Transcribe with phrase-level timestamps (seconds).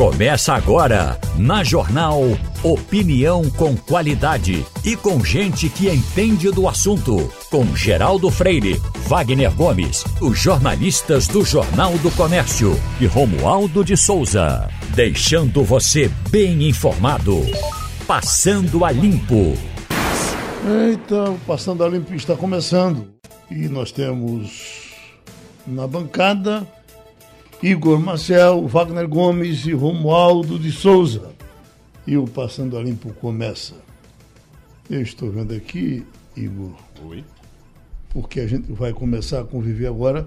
[0.00, 2.22] Começa agora, na Jornal
[2.62, 7.30] Opinião com qualidade e com gente que entende do assunto.
[7.50, 14.70] Com Geraldo Freire, Wagner Gomes, os jornalistas do Jornal do Comércio e Romualdo de Souza.
[14.94, 17.42] Deixando você bem informado.
[18.06, 19.52] Passando a Limpo.
[20.94, 23.06] Então, Passando a Limpo está começando.
[23.50, 24.94] E nós temos
[25.66, 26.66] na bancada
[27.62, 31.30] Igor Marcel, Wagner Gomes e Romualdo de Souza.
[32.06, 33.74] E o Passando a Limpo começa.
[34.88, 36.02] Eu estou vendo aqui,
[36.34, 36.72] Igor.
[37.04, 37.22] Oi.
[38.08, 40.26] Porque a gente vai começar a conviver agora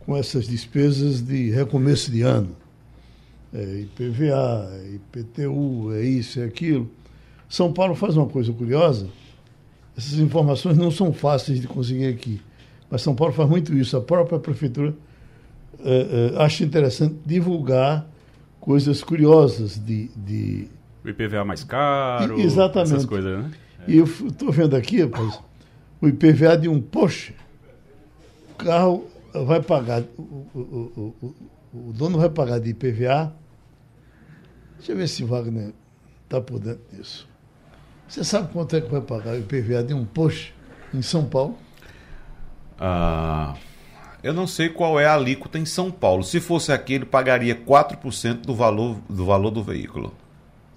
[0.00, 2.56] com essas despesas de recomeço de ano.
[3.54, 6.90] É IPVA, é IPTU, é isso, é aquilo.
[7.48, 9.08] São Paulo faz uma coisa curiosa.
[9.96, 12.40] Essas informações não são fáceis de conseguir aqui.
[12.90, 13.96] Mas São Paulo faz muito isso.
[13.96, 14.92] A própria prefeitura
[15.84, 18.06] é, é, acha interessante divulgar
[18.60, 20.68] coisas curiosas de, de...
[21.04, 22.38] O IPVA mais caro.
[22.38, 22.94] E, exatamente.
[22.94, 23.50] Essas coisas, né?
[23.88, 25.40] E eu estou vendo aqui, rapaz,
[26.00, 27.34] o IPVA de um Porsche.
[28.52, 30.22] O carro vai pagar, o,
[30.54, 31.34] o, o,
[31.72, 33.32] o, dono vai pagar de IPVA.
[34.76, 35.72] Deixa eu ver se Wagner
[36.24, 37.28] está por dentro disso.
[38.06, 40.52] Você sabe quanto é que vai pagar o IPVA de um Porsche
[40.92, 41.56] em São Paulo?
[42.78, 43.54] Ah,
[44.22, 46.22] eu não sei qual é a alíquota em São Paulo.
[46.22, 50.12] Se fosse aqui, ele pagaria 4% do valor, do valor do veículo.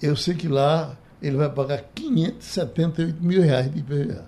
[0.02, 4.25] Eu sei que lá ele vai pagar 578 mil reais de IPVA.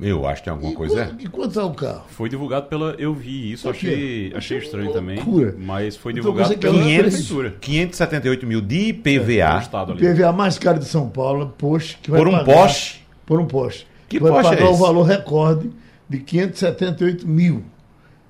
[0.00, 1.06] Eu acho que tem alguma e coisa.
[1.06, 2.02] Quanto, e quanto é o carro?
[2.08, 2.90] Foi divulgado pela.
[2.98, 5.16] Eu vi isso, achei, achei estranho também.
[5.16, 5.54] Loucura.
[5.56, 7.56] Mas foi Então, divulgado quer pela lá 500, prefeitura.
[7.60, 10.04] 578 mil de IPVA estado O ali.
[10.04, 13.00] IPVA mais caro de São Paulo, Porsche, que vai por um pagar, Porsche.
[13.24, 13.86] Por um Porsche.
[14.08, 14.80] Que vai Porsche é pagar o esse?
[14.80, 15.70] valor recorde
[16.12, 17.64] de 578 mil.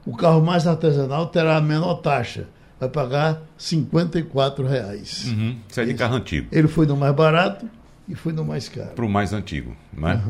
[0.07, 2.47] O carro mais artesanal terá a menor taxa.
[2.79, 5.27] Vai pagar 54 reais.
[5.29, 6.49] Uhum, isso é de carro antigo.
[6.51, 7.69] Ele foi no mais barato
[8.09, 8.91] e foi no mais caro.
[8.91, 9.77] Para o mais antigo.
[9.93, 10.21] Né?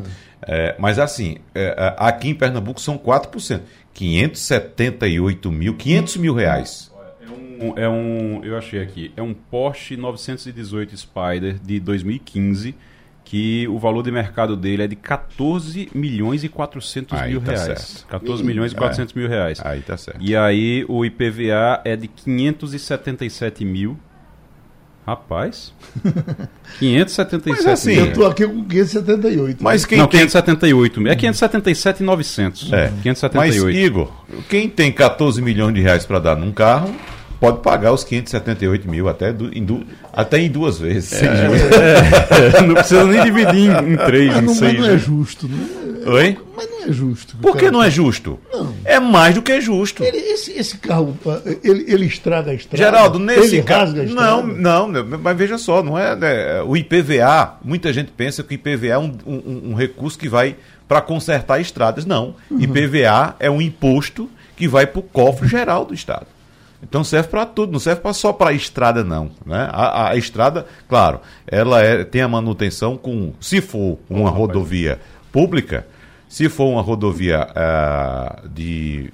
[0.43, 3.61] É, mas assim, é, é, aqui em Pernambuco são 4%.
[3.95, 6.91] 578 mil, 500 mil reais.
[7.21, 8.45] É um, é um.
[8.45, 9.13] Eu achei aqui.
[9.17, 12.75] É um Porsche 918 Spider de 2015.
[13.33, 17.53] Que o valor de mercado dele é de 14 milhões e 400 Aí mil tá
[17.53, 17.81] reais.
[17.81, 18.07] certo.
[18.09, 19.59] 14 milhões e 400 mil reais.
[19.65, 20.19] Aí tá certo.
[20.21, 23.99] E aí o IPVA é de 577 mil.
[25.07, 25.73] Rapaz.
[26.79, 28.01] 577 Mas assim, mil.
[28.01, 29.65] Eu estou aqui com 578.
[29.65, 31.11] Mas quem Não, tem 578 mil.
[31.11, 32.71] É 577,900.
[32.71, 32.93] É.
[33.03, 33.65] 578.
[33.65, 34.13] Mas, Igor,
[34.51, 36.95] quem tem 14 milhões de reais para dar num carro,
[37.43, 41.11] pode pagar os 578 mil até, du- em, du- até em duas vezes.
[41.19, 41.61] juros.
[41.77, 44.79] É, não precisa nem dividir em, em três, mas em não, mas seis.
[44.79, 44.99] não é né?
[44.99, 45.59] justo, né?
[46.07, 46.39] Oi?
[46.57, 47.37] Mas não é justo.
[47.39, 48.39] Por que não é justo?
[48.85, 50.05] É mais do que justo.
[50.05, 51.17] Ele, esse, esse carro,
[51.65, 52.77] ele, ele estraga a estrada.
[52.85, 53.97] Geraldo, nesse ele caso.
[54.05, 54.89] Não, não,
[55.21, 56.15] mas veja só, não é.
[56.15, 60.29] né, o IPVA, muita gente pensa que o IPVA é um, um- um recurso que
[60.29, 60.55] vai
[60.87, 62.05] para consertar estradas.
[62.05, 62.37] Não.
[62.49, 62.61] Uhum.
[62.61, 66.27] IPVA é um imposto que vai para o cofre geral do Estado.
[66.83, 69.31] Então serve para tudo, não serve só para a estrada, não.
[69.47, 69.69] Né?
[69.73, 73.33] A, a estrada, claro, ela é- tem a manutenção com.
[73.41, 75.01] Se for uma rodovia
[75.31, 75.87] pública,
[76.29, 79.13] se for uma rodovia ah, de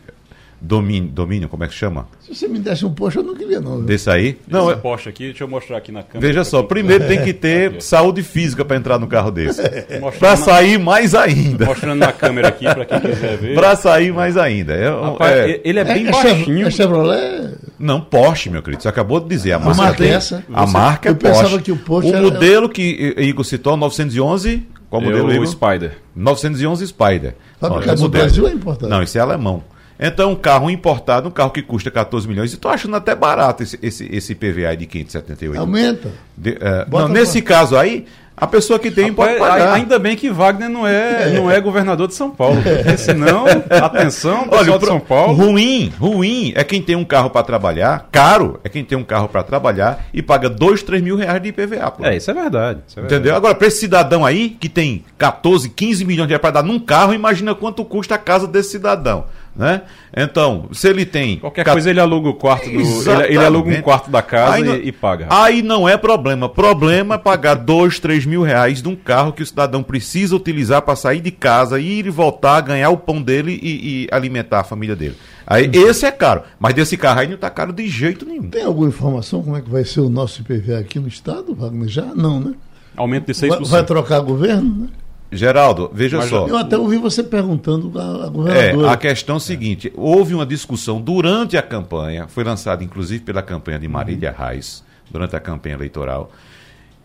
[0.61, 2.07] domínio, domínio, como é que chama?
[2.21, 3.81] Se você me desse um Porsche, eu não queria, não.
[3.85, 4.39] Desse aí?
[4.49, 6.27] Não, é é, Porsche aqui, deixa eu mostrar aqui na câmera.
[6.27, 9.63] Veja só, primeiro tem que ter saúde física para entrar no carro desse.
[10.19, 11.67] Para na- sair mais ainda.
[11.67, 13.55] Mostrando na câmera aqui para quem quiser ver.
[13.55, 14.73] Para sair mais ainda.
[14.75, 16.67] É, Rapaz, é- ele é bem é, baixinho.
[16.67, 17.55] É Chevrolet?
[17.79, 18.83] não, Porsche, meu querido.
[18.83, 19.53] Você acabou de dizer.
[19.53, 20.45] A marca, marca é essa?
[20.53, 21.63] A Você- marca é eu pensava Porsche.
[21.65, 24.67] que o Porsche o era- modelo que Igor citou, 911.
[24.91, 25.47] Qual É modelo, o Igor?
[25.47, 25.99] Spider.
[26.17, 27.35] 911 Spider.
[27.61, 28.25] Fabricado no modelo.
[28.25, 28.89] Brasil é importado?
[28.91, 29.63] Não, esse é alemão.
[29.99, 33.63] Então, um carro importado, um carro que custa 14 milhões, e tô achando até barato
[33.63, 35.61] esse, esse, esse PVA de 578.
[35.61, 36.11] Aumenta.
[36.37, 38.07] De- é, Bota não, nesse caso aí,
[38.41, 39.73] a pessoa que tem pode pagar.
[39.73, 42.63] Ainda bem que Wagner não é, não é governador de São Paulo.
[42.63, 45.35] Porque senão, atenção, pessoal Olha, de São Paulo.
[45.35, 49.29] ruim, ruim é quem tem um carro para trabalhar, caro é quem tem um carro
[49.29, 51.91] para trabalhar e paga 2, 3 mil reais de IPVA.
[51.91, 52.07] pô.
[52.07, 52.81] É, isso é verdade.
[52.87, 53.21] isso é verdade.
[53.21, 53.35] Entendeu?
[53.37, 56.79] Agora, para esse cidadão aí, que tem 14, 15 milhões de reais para dar num
[56.79, 59.25] carro, imagina quanto custa a casa desse cidadão.
[59.59, 59.83] Né?
[60.17, 61.41] Então, se ele tem.
[61.41, 62.79] Qualquer coisa ele aluga o quarto do.
[62.79, 65.27] Ele, ele aluga um quarto da casa Aí e, e paga.
[65.29, 66.49] Aí não é problema.
[66.49, 70.83] Problema é pagar 2, 3 mil reais de um carro que o cidadão precisa utilizar
[70.83, 74.65] para sair de casa, ir e voltar, ganhar o pão dele e, e alimentar a
[74.65, 75.17] família dele.
[75.45, 76.43] Aí esse é caro.
[76.61, 78.49] Mas desse carro aí não tá caro de jeito nenhum.
[78.49, 81.89] Tem alguma informação como é que vai ser o nosso IPVA aqui no estado, Wagner?
[81.89, 82.15] Já?
[82.15, 82.55] Não, né?
[82.97, 83.67] Aumento de Vai, 6%.
[83.67, 84.89] vai trocar governo, né?
[85.31, 86.47] Geraldo, veja Mas só.
[86.47, 88.91] Eu até ouvi você perguntando à, É, governadora.
[88.93, 93.43] a questão é a seguinte: houve uma discussão durante a campanha, foi lançada inclusive pela
[93.43, 96.31] campanha de Marília Reis, durante a campanha eleitoral,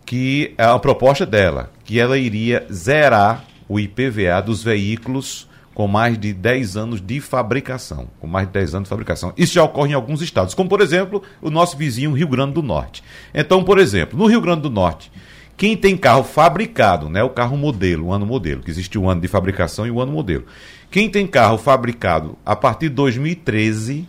[0.06, 6.18] que é a proposta dela, que ela iria zerar o IPVA dos veículos com mais
[6.20, 8.08] de 10 anos de fabricação.
[8.20, 9.34] Com mais de 10 anos de fabricação.
[9.36, 12.62] Isso já ocorre em alguns estados, como por exemplo o nosso vizinho Rio Grande do
[12.62, 13.04] Norte.
[13.34, 15.12] Então, por exemplo, no Rio Grande do Norte,
[15.56, 19.22] quem tem carro fabricado, né, o carro modelo, o ano modelo, que existe o ano
[19.22, 20.46] de fabricação e o ano modelo.
[20.90, 24.08] Quem tem carro fabricado a partir de 2013,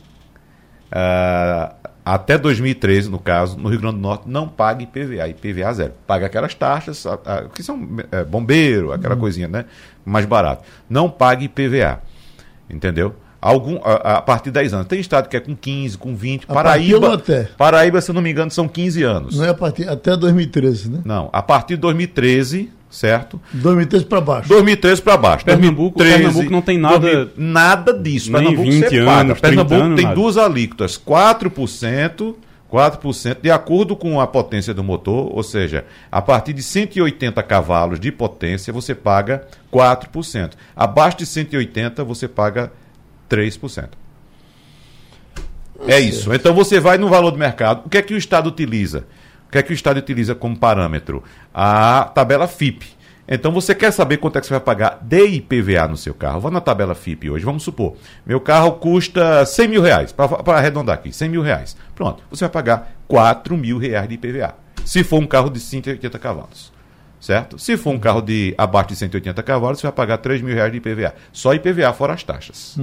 [0.91, 1.75] ah,
[2.05, 5.94] até 2013, no caso, no Rio Grande do Norte, não paga IPVA, IPVA zero.
[6.06, 9.64] Paga aquelas taxas, ah, ah, que são é, bombeiro, aquela coisinha, né?
[10.05, 10.64] Mais barato.
[10.88, 12.02] Não paga IPVA.
[12.69, 13.14] Entendeu?
[13.46, 14.87] Algum, a, a partir de 10 anos.
[14.87, 16.44] Tem estado que é com 15, com 20.
[16.49, 17.43] A Paraíba, até?
[17.58, 19.37] Paraíba, se eu não me engano, são 15 anos.
[19.37, 21.00] Não é a partir, até 2013, né?
[21.05, 23.38] Não, a partir de 2013, certo?
[23.52, 24.49] 2013 para baixo.
[24.49, 25.44] 2013 para baixo.
[25.44, 28.32] Pernambuco- 2013, Pernambuco não tem nada- 2000, nada disso.
[28.32, 29.11] Nem Pernambuco 20 você paga.
[29.20, 30.14] anos, 30 Pernambuco anos, tem nada.
[30.17, 32.35] duas alíquotas, 4%,
[32.70, 38.00] 4%, de acordo com a potência do motor, ou seja, a partir de 180 cavalos
[38.00, 40.52] de potência você paga 4%.
[40.75, 42.73] Abaixo de 180 você paga
[43.29, 43.88] 3%.
[45.87, 46.32] É isso.
[46.32, 47.87] Então você vai no valor do mercado.
[47.87, 49.06] O que é que o Estado utiliza?
[49.49, 51.23] O que é que o Estado utiliza como parâmetro?
[51.53, 52.94] A tabela FIP.
[53.26, 56.41] Então você quer saber quanto é que você vai pagar de IPVA no seu carro?
[56.41, 57.44] Vá na tabela FIP hoje.
[57.44, 61.75] Vamos supor, meu carro custa 100 mil reais, para arredondar aqui, 100 mil reais.
[61.94, 64.55] Pronto, você vai pagar 4 mil reais de IPVA.
[64.85, 66.74] Se for um carro de 180 cavalos.
[67.25, 67.59] Certo?
[67.59, 70.71] Se for um carro de abaixo de 180 cavalos, você vai pagar 3 mil reais
[70.71, 71.15] de IPVA.
[71.32, 72.76] Só IPVA fora as taxas.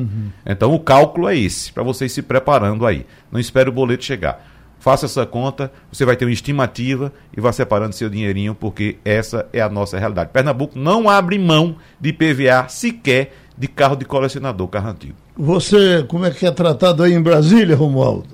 [0.43, 3.05] Então o cálculo é esse, para vocês se preparando aí.
[3.31, 4.43] Não espere o boleto chegar.
[4.79, 9.47] Faça essa conta, você vai ter uma estimativa e vá separando seu dinheirinho, porque essa
[9.53, 10.31] é a nossa realidade.
[10.33, 15.13] Pernambuco não abre mão de IPVA sequer de carro de colecionador, carro antigo.
[15.37, 18.25] Você, como é que é tratado aí em Brasília, Romualdo?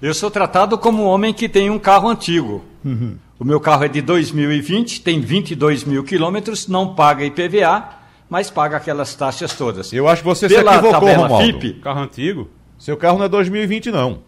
[0.00, 2.64] Eu sou tratado como um homem que tem um carro antigo.
[3.42, 7.88] O meu carro é de 2020, tem 22 mil quilômetros, não paga IPVA,
[8.30, 9.92] mas paga aquelas taxas todas.
[9.92, 11.44] Eu acho que você Pela se equivocou, Romualdo.
[11.60, 12.48] FIP, Carro antigo?
[12.78, 14.20] Seu carro não é 2020, não.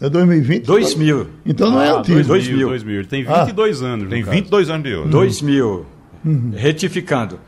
[0.00, 0.64] É 2020?
[0.64, 1.28] 2000.
[1.46, 2.24] Então não é Ah, antigo.
[2.24, 2.68] 2000, 2000.
[2.70, 2.94] 2000.
[2.98, 3.44] Ele tem Ah.
[3.44, 4.04] 22 anos.
[4.06, 4.36] no Tem caso.
[4.36, 5.08] 22 anos de ouro.
[5.08, 5.86] 2000.
[6.56, 7.38] Retificando.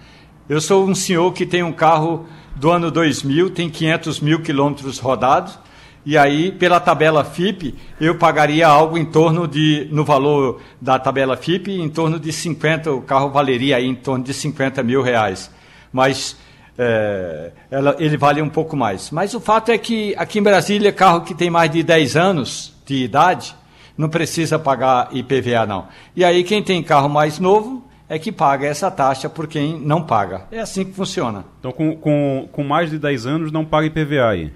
[0.49, 5.01] Eu sou um senhor que tem um carro do ano 2000, tem 500 mil quilômetros
[5.01, 5.59] rodados,
[6.07, 11.37] e aí, pela tabela FIP, eu pagaria algo em torno de, no valor da tabela
[11.37, 15.51] FIP, em torno de 50, o carro valeria aí em torno de 50 mil reais.
[15.93, 16.37] Mas
[16.77, 19.11] é, ela- ele vale um pouco mais.
[19.11, 22.75] Mas o fato é que aqui em Brasília, carro que tem mais de 10 anos
[22.85, 23.55] de idade,
[23.97, 25.87] não precisa pagar IPVA não.
[26.17, 30.03] E aí quem tem carro mais novo é que paga essa taxa por quem não
[30.03, 30.47] paga.
[30.51, 31.45] É assim que funciona.
[31.61, 34.53] Então, com, com, com mais de 10 anos, não paga IPVA aí.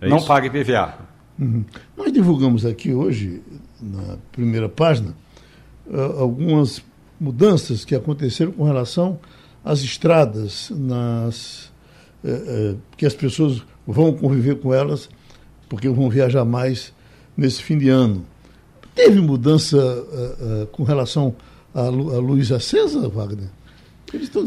[0.00, 0.26] É não isso?
[0.26, 0.94] paga IPVA.
[1.96, 3.42] Nós divulgamos aqui hoje,
[3.80, 5.14] na primeira página,
[5.92, 6.82] ah, algumas
[7.20, 9.18] mudanças que aconteceram com relação
[9.64, 11.70] às estradas, nas,
[12.24, 15.08] eh, eh, que as pessoas vão conviver com elas,
[15.68, 16.92] porque vão viajar mais
[17.36, 18.24] nesse fim de ano.
[18.94, 19.78] Teve mudança
[20.72, 21.34] com relação
[21.74, 23.48] à, lu- à luz acesa, Wagner?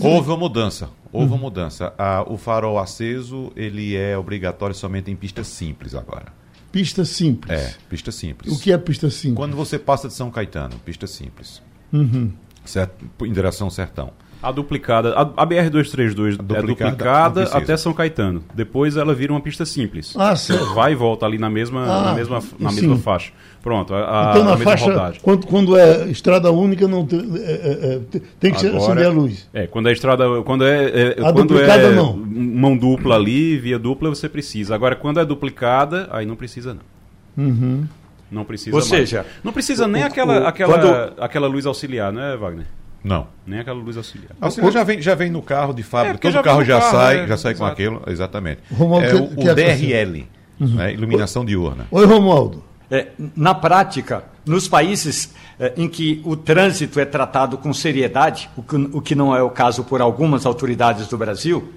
[0.05, 0.89] Houve uma mudança.
[1.13, 1.93] Houve uma mudança.
[1.97, 6.33] Ah, o farol aceso, ele é obrigatório somente em pista simples agora.
[6.71, 7.51] Pista simples.
[7.51, 8.51] É, pista simples.
[8.51, 9.37] O que é pista simples?
[9.37, 11.61] Quando você passa de São Caetano, pista simples.
[11.91, 12.33] Uhum.
[12.65, 14.11] Certo, em direção ao sertão.
[14.43, 18.43] A duplicada, a, a BR-232 é duplicada até São Caetano.
[18.53, 20.13] Depois ela vira uma pista simples.
[20.17, 20.73] Ah, certo.
[20.73, 22.75] Vai e volta ali na mesma, Ah, na mesma, na sim.
[22.81, 23.31] mesma faixa.
[23.61, 25.21] Pronto, a, a- Então, a na mesma faixa, rodagem.
[25.23, 29.09] quando, quando é estrada única, não tem, é, é, é, tem que Agora- acender a
[29.09, 29.49] luz.
[29.53, 32.13] É, quando é estrada, quando é, é A quando duplicada, é não.
[32.17, 34.75] mão dupla ali, via dupla, você precisa.
[34.75, 37.45] Agora, quando é duplicada, aí não precisa não.
[37.45, 37.85] Uhum.
[38.29, 38.89] Não precisa Ou mais.
[38.89, 42.65] seja, não precisa nem o- aquela, o- aquela, quando- aquela luz auxiliar, né, Wagner?
[43.03, 43.27] Não.
[43.45, 44.31] Nem aquela luz auxiliar.
[44.39, 46.17] A auxiliar já vem, já vem no carro de fábrica.
[46.27, 47.71] É, Todo já carro já carro, sai, é, já sai com exato.
[47.73, 48.01] aquilo.
[48.07, 48.59] Exatamente.
[48.71, 50.27] Romualdo, é que- o, que o é DRL,
[50.59, 51.85] né, iluminação diurna.
[51.91, 52.63] Oi, Romualdo.
[52.89, 58.61] É, na prática, nos países é, em que o trânsito é tratado com seriedade, o
[58.63, 61.73] que, o que não é o caso por algumas autoridades do Brasil,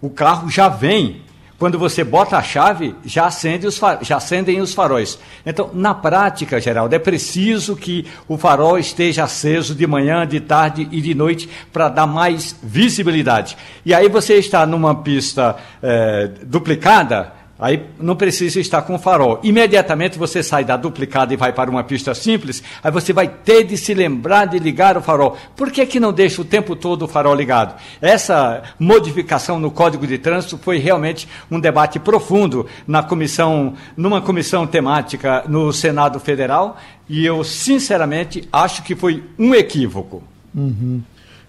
[0.00, 1.22] o carro já vem.
[1.58, 5.18] Quando você bota a chave, já, acende os já acendem os faróis.
[5.44, 10.86] Então, na prática, Geraldo, é preciso que o farol esteja aceso de manhã, de tarde
[10.92, 13.56] e de noite para dar mais visibilidade.
[13.86, 19.40] E aí você está numa pista eh, duplicada, Aí não precisa estar com farol.
[19.42, 23.64] Imediatamente você sai da duplicada e vai para uma pista simples, aí você vai ter
[23.64, 25.38] de se lembrar de ligar o farol.
[25.56, 27.80] Por que, que não deixa o tempo todo o farol ligado?
[28.00, 34.66] Essa modificação no Código de Trânsito foi realmente um debate profundo na comissão, numa comissão
[34.66, 36.76] temática no Senado Federal,
[37.08, 40.22] e eu sinceramente acho que foi um equívoco.
[40.54, 41.00] Uhum.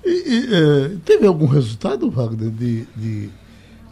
[0.06, 3.30] E, e, é, teve algum resultado, Wagner, de, de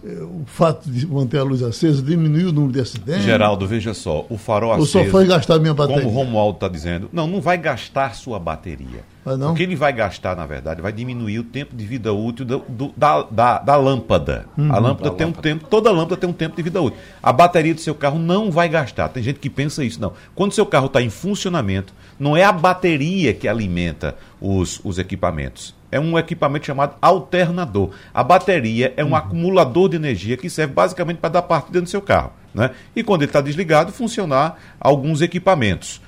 [0.06, 3.24] o fato de manter a luz acesa diminuiu o número de acidentes?
[3.24, 5.00] Geraldo, veja só, o farol aceso...
[5.00, 6.04] Ou só foi gastar minha bateria?
[6.04, 9.04] Como o Romualdo está dizendo, não, não vai gastar sua bateria.
[9.26, 9.54] Mas não?
[9.54, 12.60] O que ele vai gastar, na verdade, vai diminuir o tempo de vida útil do,
[12.70, 14.46] do, da, da, da, lâmpada.
[14.56, 14.72] Uhum.
[14.72, 15.40] A lâmpada da tem lâmpada.
[15.40, 17.00] um tempo, toda lâmpada tem um tempo de vida útil.
[17.24, 19.10] A bateria do seu carro não vai gastar.
[19.10, 20.14] Tem gente que pensa isso, não.
[20.36, 25.74] Quando seu carro está em funcionamento, não é a bateria que alimenta os, os equipamentos
[25.92, 27.92] é um equipamento chamado alternador.
[28.14, 29.16] A bateria é um uhum.
[29.16, 32.32] acumulador de energia que serve basicamente para dar partida no seu carro.
[32.54, 32.72] Né?
[32.96, 36.02] E quando ele está desligado, funcionar alguns equipamentos.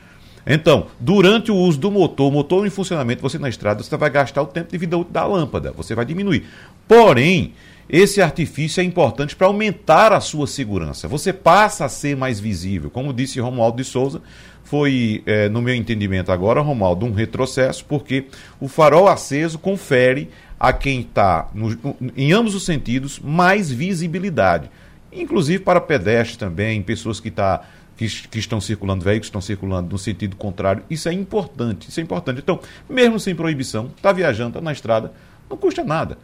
[0.46, 4.42] Então, durante o uso do motor, motor em funcionamento, você na estrada, você vai gastar
[4.42, 6.46] o tempo de vida útil da lâmpada, você vai diminuir.
[6.88, 7.54] Porém,
[7.90, 11.08] esse artifício é importante para aumentar a sua segurança.
[11.08, 12.90] Você passa a ser mais visível.
[12.90, 14.22] Como disse Romualdo de Souza,
[14.70, 18.26] foi, é, no meu entendimento agora, Romualdo, um retrocesso, porque
[18.60, 21.48] o farol aceso confere a quem está,
[22.16, 24.70] em ambos os sentidos, mais visibilidade.
[25.10, 27.62] Inclusive para pedestres também, pessoas que, tá,
[27.96, 30.84] que, que estão circulando, veículos que estão circulando no sentido contrário.
[30.90, 32.40] Isso é importante, isso é importante.
[32.40, 32.60] Então,
[32.90, 35.14] mesmo sem proibição, está viajando, está na estrada,
[35.50, 36.18] não custa nada.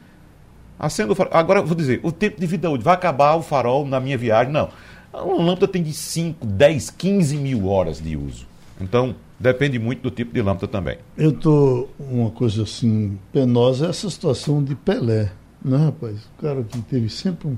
[0.78, 4.18] Acendo Agora, vou dizer, o tempo de vida útil, vai acabar o farol na minha
[4.18, 4.52] viagem?
[4.52, 4.70] Não.
[5.14, 8.48] Uma lâmpada tem de 5, 10, 15 mil horas de uso.
[8.82, 10.98] Então, depende muito do tipo de lâmpada também.
[11.16, 15.32] Eu estou uma coisa assim penosa, essa situação de Pelé,
[15.64, 16.18] né, rapaz?
[16.38, 17.58] O cara que teve sempre um,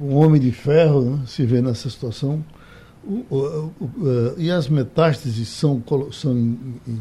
[0.00, 2.44] um homem de ferro, né, se vê nessa situação.
[3.04, 7.00] O, o, o, e as metástases são, são em,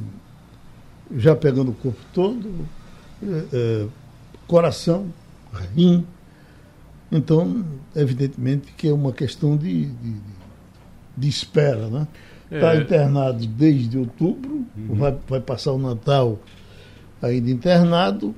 [1.16, 2.66] já pegando o corpo todo,
[3.22, 3.88] é, é,
[4.48, 5.08] coração,
[5.76, 6.06] rim,
[7.12, 10.16] então, evidentemente que é uma questão de, de,
[11.16, 12.08] de espera, né?
[12.52, 12.82] Está é.
[12.82, 14.96] internado desde outubro, uhum.
[14.96, 16.40] vai, vai passar o Natal
[17.22, 18.34] ainda internado.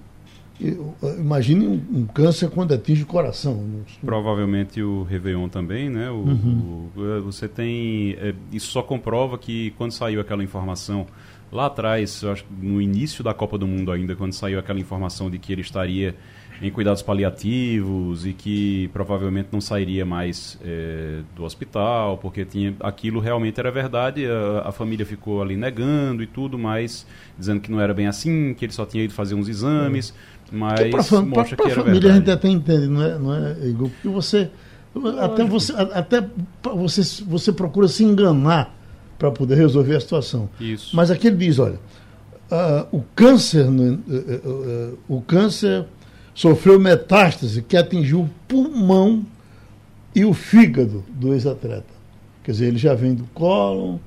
[1.18, 3.64] Imagine um, um, câncer quando atinge o coração.
[4.04, 6.10] Provavelmente o Réveillon também, né?
[6.10, 6.90] O, uhum.
[6.98, 8.18] o, você tem.
[8.20, 11.08] É, isso só comprova que quando saiu aquela informação
[11.50, 15.40] lá atrás, acho no início da Copa do Mundo ainda, quando saiu aquela informação de
[15.40, 16.14] que ele estaria
[16.62, 23.20] em cuidados paliativos e que provavelmente não sairia mais é, do hospital, porque tinha aquilo
[23.20, 24.26] realmente era verdade.
[24.26, 27.06] A, a, família ficou ali negando e tudo, mas
[27.38, 30.14] dizendo que não era bem assim, que ele só tinha ido fazer uns exames,
[30.52, 32.08] mas pra, mostra pra, pra que era família verdade.
[32.08, 33.90] a gente até entende, não é, não é Igor?
[33.90, 34.50] Porque você
[35.22, 36.28] até você até
[36.64, 38.76] você você procura se enganar
[39.18, 40.50] para poder resolver a situação.
[40.60, 40.96] Isso.
[40.96, 41.80] Mas aqui ele diz, olha,
[42.50, 45.86] uh, o câncer, uh, uh, o câncer
[46.40, 49.26] sofreu metástase que atingiu o pulmão
[50.16, 51.94] e o fígado do ex-atleta.
[52.42, 53.98] Quer dizer, ele já vem do cólon,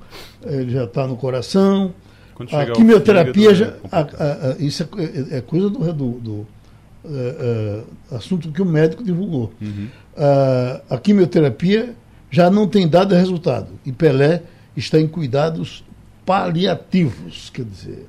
[0.43, 1.93] ele já está no coração.
[2.51, 3.65] A quimioterapia já.
[3.67, 6.47] É a, a, a, isso é, é, coisa do, do, do
[7.05, 9.53] é, é, assunto que o médico divulgou.
[9.61, 9.87] Uhum.
[10.89, 11.95] a quimioterapia
[12.31, 13.67] já não tem dado resultado.
[13.85, 14.41] E Pelé
[14.75, 15.85] está em cuidados
[16.25, 18.07] paliativos, quer dizer,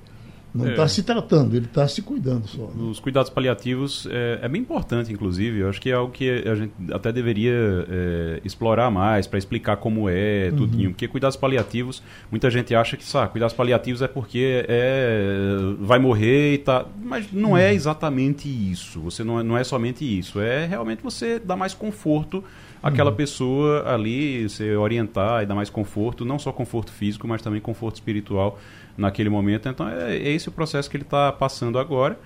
[0.55, 0.89] não está é.
[0.89, 2.63] se tratando, ele está se cuidando só.
[2.63, 2.89] Né?
[2.89, 5.59] Os cuidados paliativos é, é, bem importante, inclusive.
[5.59, 7.53] Eu acho que é algo que a gente até deveria
[7.91, 10.57] é, explorar mais para explicar como é, uhum.
[10.57, 10.91] tudinho.
[10.91, 16.55] Porque cuidados paliativos, muita gente acha que sabe, cuidados paliativos é porque é, vai morrer
[16.55, 16.87] e tá.
[17.03, 17.69] Mas não é uhum.
[17.71, 19.01] é exatamente isso.
[19.01, 20.41] Você não é, não é somente isso.
[20.41, 22.45] É realmente você dar mais conforto
[22.85, 23.17] àquela uhum.
[23.17, 27.95] pessoa ali, você orientar e dar mais conforto, não só conforto físico, mas também conforto
[27.95, 28.59] espiritual
[28.95, 29.67] naquele momento.
[29.67, 32.21] Então é, é esse o processo que ele está passando agora.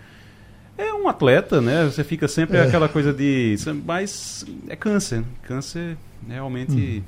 [0.76, 1.84] É um atleta, né?
[1.84, 2.62] Você fica sempre é.
[2.62, 3.54] aquela coisa de.
[3.86, 5.22] Mas é câncer.
[5.42, 5.96] Câncer
[6.26, 7.02] realmente hum.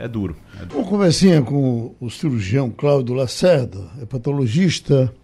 [0.00, 0.80] é, é, duro, é duro.
[0.80, 5.14] Uma conversinha com o cirurgião Cláudio Lacerda, é patologista,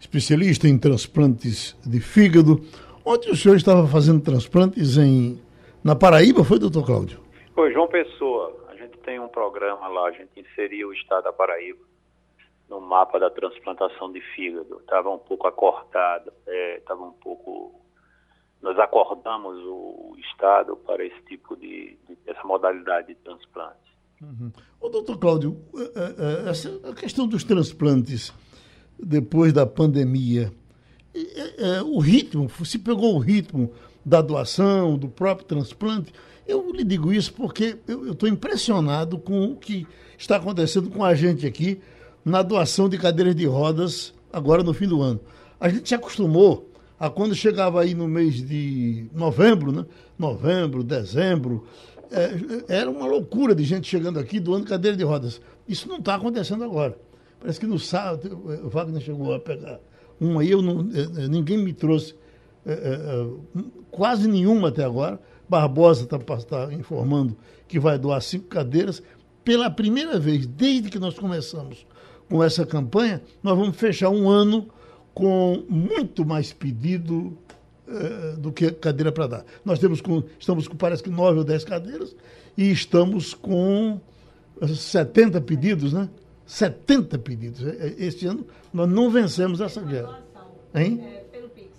[0.00, 2.64] especialista em transplantes de fígado.
[3.04, 5.38] Ontem o senhor estava fazendo transplantes em,
[5.82, 7.20] na Paraíba, foi, doutor Cláudio?
[7.54, 8.66] Foi, João Pessoa.
[8.68, 11.90] A gente tem um programa lá, a gente inseriu o estado da Paraíba
[12.70, 14.78] no mapa da transplantação de fígado.
[14.80, 16.32] Estava um pouco acortado,
[16.78, 17.80] estava é, um pouco.
[18.62, 23.90] Nós acordamos o Estado para esse tipo de, de essa modalidade de transplante.
[24.22, 24.52] Uhum.
[24.78, 28.32] Ô, doutor Cláudio, é, é, essa, a questão dos transplantes
[28.98, 30.52] depois da pandemia,
[31.86, 33.72] o ritmo, se pegou o ritmo
[34.04, 36.12] da doação, do próprio transplante.
[36.46, 39.86] Eu lhe digo isso porque eu estou impressionado com o que
[40.18, 41.80] está acontecendo com a gente aqui
[42.24, 45.20] na doação de cadeiras de rodas agora no fim do ano.
[45.58, 49.86] A gente se acostumou a quando chegava aí no mês de novembro, né?
[50.18, 51.66] Novembro, dezembro,
[52.10, 55.40] é, era uma loucura de gente chegando aqui doando cadeira de rodas.
[55.68, 56.98] Isso não está acontecendo agora.
[57.38, 59.80] Parece que no sábado, o Wagner chegou a pegar
[60.20, 62.14] uma aí, eu não, é, é, ninguém me trouxe
[63.90, 65.20] quase nenhuma até agora.
[65.48, 67.36] Barbosa está tá informando
[67.66, 69.02] que vai doar cinco cadeiras.
[69.44, 71.86] Pela primeira vez, desde que nós começamos
[72.28, 74.68] com essa campanha, nós vamos fechar um ano
[75.12, 77.36] com muito mais pedido
[78.38, 79.44] do que cadeira para dar.
[79.64, 82.14] Nós temos com, estamos com parece que nove ou dez cadeiras
[82.56, 84.00] e estamos com
[84.64, 86.08] 70 pedidos, né?
[86.46, 87.60] 70 pedidos.
[87.98, 90.22] Este ano nós não vencemos essa guerra.
[90.74, 91.02] Hein?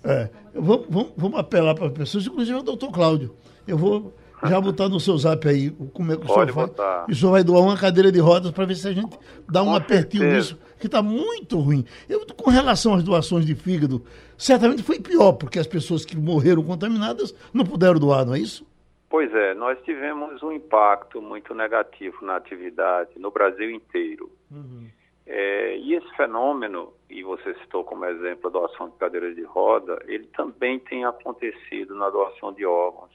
[0.04, 3.34] É, vamos, vamos, vamos apelar para as pessoas, inclusive o doutor Cláudio.
[3.66, 4.12] Eu vou
[4.44, 6.68] já botar no seu zap aí como é que o senhor faz.
[6.68, 7.06] Botar.
[7.08, 9.16] E o senhor vai doar uma cadeira de rodas para ver se a gente
[9.48, 10.54] dá um Com apertinho certeza.
[10.54, 11.84] nisso, que está muito ruim.
[12.08, 14.04] Eu, com relação às doações de fígado,
[14.36, 18.66] certamente foi pior, porque as pessoas que morreram contaminadas não puderam doar, não é isso?
[19.08, 24.30] Pois é, nós tivemos um impacto muito negativo na atividade no Brasil inteiro.
[24.50, 24.86] Uhum.
[25.26, 30.02] É, e esse fenômeno, e você citou como exemplo a doação de cadeiras de roda,
[30.06, 33.12] ele também tem acontecido na doação de órgãos.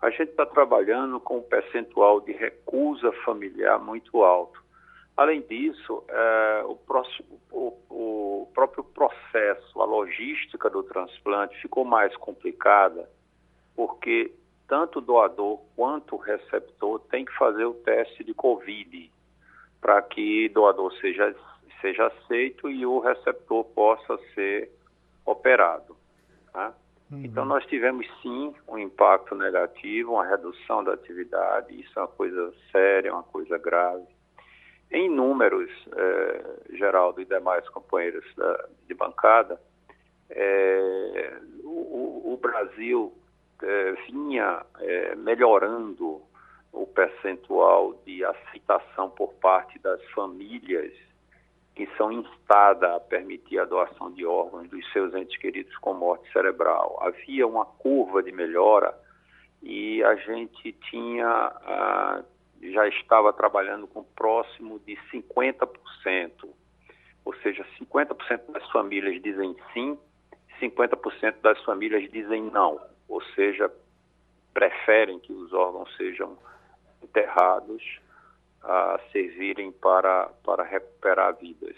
[0.00, 4.60] A gente está trabalhando com um percentual de recusa familiar muito alto.
[5.16, 12.14] Além disso, é, o, próximo, o, o próprio processo, a logística do transplante ficou mais
[12.16, 13.08] complicada,
[13.76, 14.32] porque
[14.66, 19.10] tanto o doador quanto o receptor tem que fazer o teste de Covid
[19.82, 21.34] para que doador seja,
[21.80, 24.70] seja aceito e o receptor possa ser
[25.26, 25.96] operado.
[26.52, 26.72] Tá?
[27.10, 27.24] Uhum.
[27.24, 32.54] Então, nós tivemos sim um impacto negativo, uma redução da atividade, isso é uma coisa
[32.70, 34.06] séria, uma coisa grave.
[34.90, 39.60] Em números, eh, Geraldo e demais companheiros da, de bancada,
[40.30, 43.12] eh, o, o, Brasil
[43.62, 44.64] eh, vinha
[45.16, 46.22] melhorando
[46.72, 50.92] o percentual de aceitação por parte das famílias
[51.74, 56.30] que são instadas a permitir a doação de órgãos dos seus entes queridos com morte
[56.32, 56.98] cerebral.
[57.00, 58.94] Havia uma curva de melhora
[59.62, 62.22] e a gente tinha, ah,
[62.62, 66.48] já estava trabalhando com próximo de 50%,
[67.24, 69.98] ou seja, 50% das famílias dizem sim,
[70.60, 73.72] 50% das famílias dizem não, ou seja,
[74.52, 76.36] preferem que os órgãos sejam
[77.02, 77.82] enterrados
[78.62, 81.76] a servirem para, para recuperar vidas.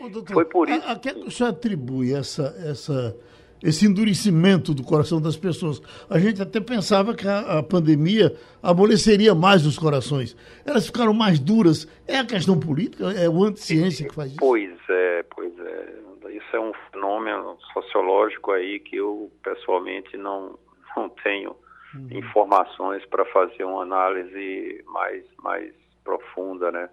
[0.00, 0.86] Ô, doutor, Foi por isso.
[0.86, 3.16] A, a que o senhor atribui essa, essa,
[3.62, 5.82] esse endurecimento do coração das pessoas?
[6.08, 10.36] A gente até pensava que a, a pandemia amoleceria mais os corações.
[10.64, 11.86] Elas ficaram mais duras.
[12.06, 13.12] É a questão política?
[13.12, 14.40] É o anticiência que faz isso?
[14.40, 16.04] Pois é, pois é.
[16.30, 20.58] Isso é um fenômeno sociológico aí que eu pessoalmente não,
[20.96, 21.54] não tenho
[21.94, 22.08] uhum.
[22.10, 26.88] informações para fazer uma análise mais, mais profunda, né?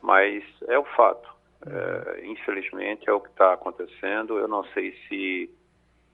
[0.00, 1.30] Mas é o fato.
[1.64, 4.38] É, infelizmente é o que está acontecendo.
[4.38, 5.50] Eu não sei se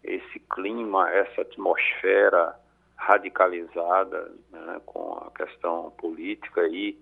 [0.04, 2.54] esse clima, essa atmosfera
[2.96, 6.98] radicalizada né, com a questão política aí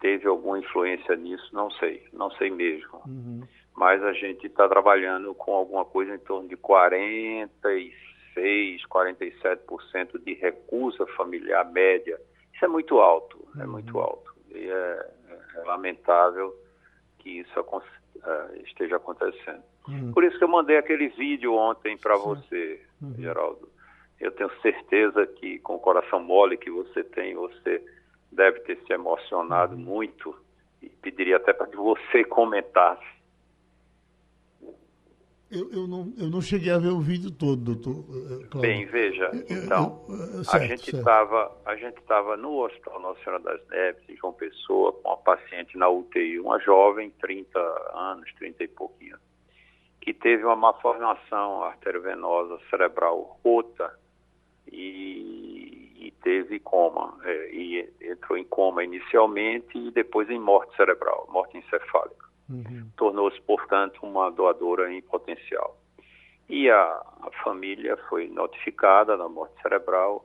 [0.00, 3.00] teve alguma influência nisso, não sei, não sei mesmo.
[3.06, 3.42] Uhum.
[3.74, 6.56] Mas a gente está trabalhando com alguma coisa em torno de
[8.38, 12.20] 46, 47% de recusa familiar média.
[12.54, 13.64] Isso é muito alto, é uhum.
[13.64, 14.34] é muito alto.
[14.50, 15.10] E é,
[15.56, 16.54] é lamentável
[17.18, 17.82] que isso uh,
[18.64, 19.62] esteja acontecendo.
[19.88, 20.12] Uhum.
[20.12, 23.14] Por isso que eu mandei aquele vídeo ontem para você, uhum.
[23.18, 23.68] Geraldo.
[24.20, 27.82] Eu tenho certeza que com o coração mole que você tem, você
[28.32, 29.80] deve ter se emocionado uhum.
[29.80, 30.34] muito
[30.82, 33.17] e pediria até para que você comentasse
[35.50, 38.04] eu, eu, não, eu não cheguei a ver o vídeo todo, doutor.
[38.10, 38.60] Eh, Cláudio.
[38.60, 43.42] Bem, veja, então, eu, certo, a gente estava a gente estava no Hospital Nossa Senhora
[43.42, 47.58] das Neves, em João Pessoa, com uma paciente na UTI, uma jovem, 30
[47.94, 49.16] anos, 30 e pouquinho,
[50.02, 53.98] que teve uma malformação arteriovenosa cerebral rota
[54.70, 61.26] e, e teve coma, é, e entrou em coma inicialmente e depois em morte cerebral,
[61.32, 62.27] morte encefálica.
[62.48, 62.90] Uhum.
[62.96, 65.76] Tornou-se, portanto, uma doadora em potencial.
[66.48, 70.24] E a, a, família foi notificada da morte cerebral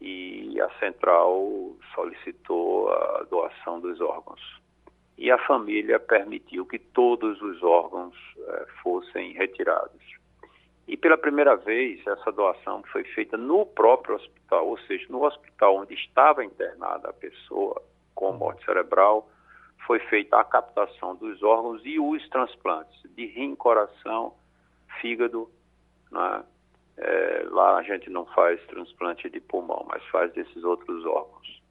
[0.00, 4.60] e a central solicitou a doação dos órgãos.
[5.16, 10.02] E a família permitiu que todos os órgãos eh, fossem retirados.
[10.86, 15.76] E pela primeira vez, essa doação foi feita no próprio hospital, ou seja, no hospital
[15.76, 17.82] onde estava internada a pessoa
[18.14, 19.28] com morte cerebral,
[19.86, 24.34] foi feita a captação dos órgãos e os transplantes de rim, coração,
[25.00, 25.48] fígado.
[26.10, 26.44] Né?
[26.98, 31.62] É, lá a gente não faz transplante de pulmão, mas faz desses outros órgãos.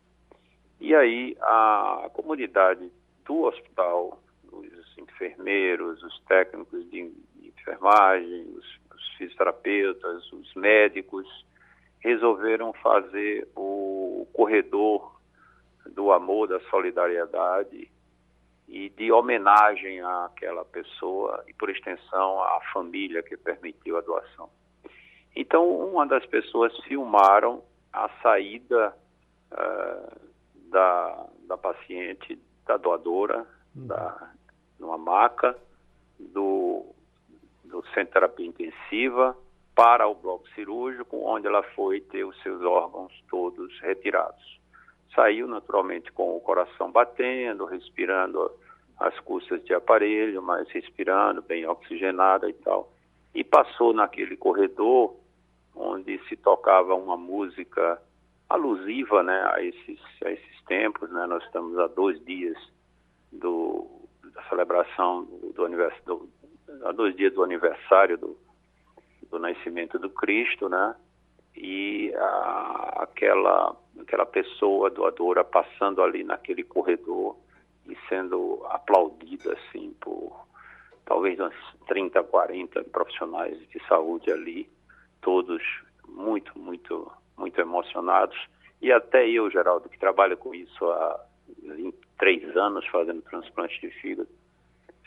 [0.80, 2.89] E aí a comunidade
[3.25, 4.19] do hospital,
[4.51, 7.12] os enfermeiros, os técnicos de
[7.43, 11.28] enfermagem, os fisioterapeutas, os médicos,
[11.99, 15.19] resolveram fazer o corredor
[15.88, 17.89] do amor, da solidariedade
[18.67, 24.49] e de homenagem àquela pessoa e, por extensão, à família que permitiu a doação.
[25.36, 28.95] Então, uma das pessoas filmaram a saída
[29.51, 30.19] uh,
[30.69, 33.88] da, da paciente, da doadora, uhum.
[33.88, 34.32] da,
[34.80, 35.56] numa maca,
[36.17, 36.95] do
[37.65, 39.36] do Centro de Terapia Intensiva
[39.75, 44.60] para o bloco cirúrgico, onde ela foi ter os seus órgãos todos retirados.
[45.15, 48.51] Saiu naturalmente com o coração batendo, respirando
[48.99, 52.91] as custas de aparelho, mas respirando, bem oxigenada e tal.
[53.34, 55.15] E passou naquele corredor
[55.75, 58.01] onde se tocava uma música
[58.49, 61.10] alusiva né, a, esses, a esses tempos.
[61.10, 61.25] Né?
[61.25, 62.58] Nós estamos há dois dias
[63.32, 63.88] do,
[64.34, 65.67] da celebração do, do,
[66.06, 66.30] do,
[66.86, 68.38] há dois dias do aniversário do,
[69.30, 70.95] do nascimento do Cristo, né?
[71.55, 77.37] E a, aquela, aquela pessoa doadora passando ali naquele corredor
[77.87, 80.45] e sendo aplaudida, assim, por
[81.05, 81.53] talvez uns
[81.87, 84.69] 30, 40 profissionais de saúde ali,
[85.21, 85.61] todos
[86.07, 88.37] muito, muito, muito emocionados.
[88.81, 91.25] E até eu, Geraldo, que trabalho com isso há
[92.17, 94.29] três anos fazendo transplante de fígado,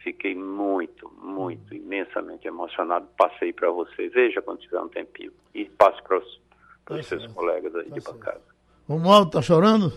[0.02, 3.06] Fiquei muito, muito, imensamente emocionado.
[3.16, 4.08] Passei para você.
[4.08, 5.32] Veja quando tiver um tempinho.
[5.54, 6.40] E passe para os,
[6.84, 8.40] para os tá seus colegas aí tá de bancada.
[8.88, 9.92] Romualdo, está chorando?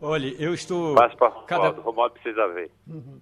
[0.00, 0.94] Olha, eu estou.
[0.94, 1.46] Passe para Romualdo.
[1.46, 1.80] Cada...
[1.80, 2.70] Romualdo precisa ver.
[2.86, 3.20] Uhum.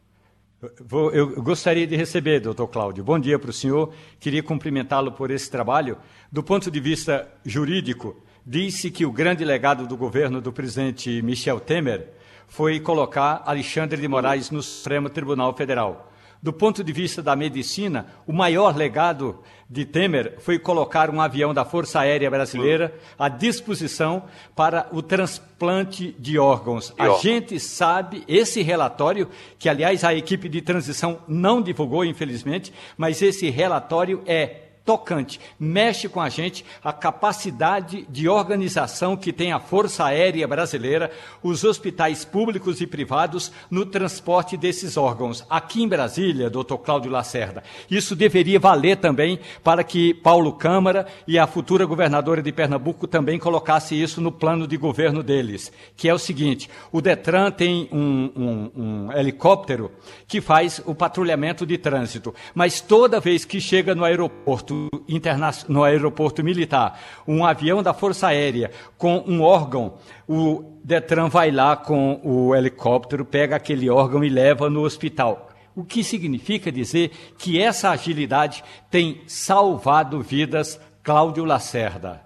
[0.80, 3.02] Vou, eu gostaria de receber, doutor Cláudio.
[3.02, 3.92] Bom dia para o senhor.
[4.20, 5.98] Queria cumprimentá-lo por esse trabalho.
[6.30, 11.58] Do ponto de vista jurídico, disse que o grande legado do governo do presidente Michel
[11.58, 12.12] Temer
[12.52, 16.12] foi colocar Alexandre de Moraes no Supremo Tribunal Federal.
[16.42, 19.38] Do ponto de vista da medicina, o maior legado
[19.70, 26.14] de Temer foi colocar um avião da Força Aérea Brasileira à disposição para o transplante
[26.18, 26.92] de órgãos.
[26.98, 33.22] A gente sabe esse relatório, que aliás a equipe de transição não divulgou, infelizmente, mas
[33.22, 39.60] esse relatório é tocante, mexe com a gente a capacidade de organização que tem a
[39.60, 41.10] Força Aérea Brasileira,
[41.42, 45.44] os hospitais públicos e privados no transporte desses órgãos.
[45.48, 51.38] Aqui em Brasília, doutor Cláudio Lacerda, isso deveria valer também para que Paulo Câmara e
[51.38, 56.14] a futura governadora de Pernambuco também colocasse isso no plano de governo deles, que é
[56.14, 59.92] o seguinte, o Detran tem um, um, um helicóptero
[60.26, 64.71] que faz o patrulhamento de trânsito, mas toda vez que chega no aeroporto
[65.08, 71.50] aeroporto, no aeroporto militar, um avião da Força Aérea com um órgão, o Detran vai
[71.50, 75.48] lá com o helicóptero, pega aquele órgão e leva no hospital.
[75.74, 82.20] O que significa dizer que essa agilidade tem salvado vidas, Cláudio Lacerda.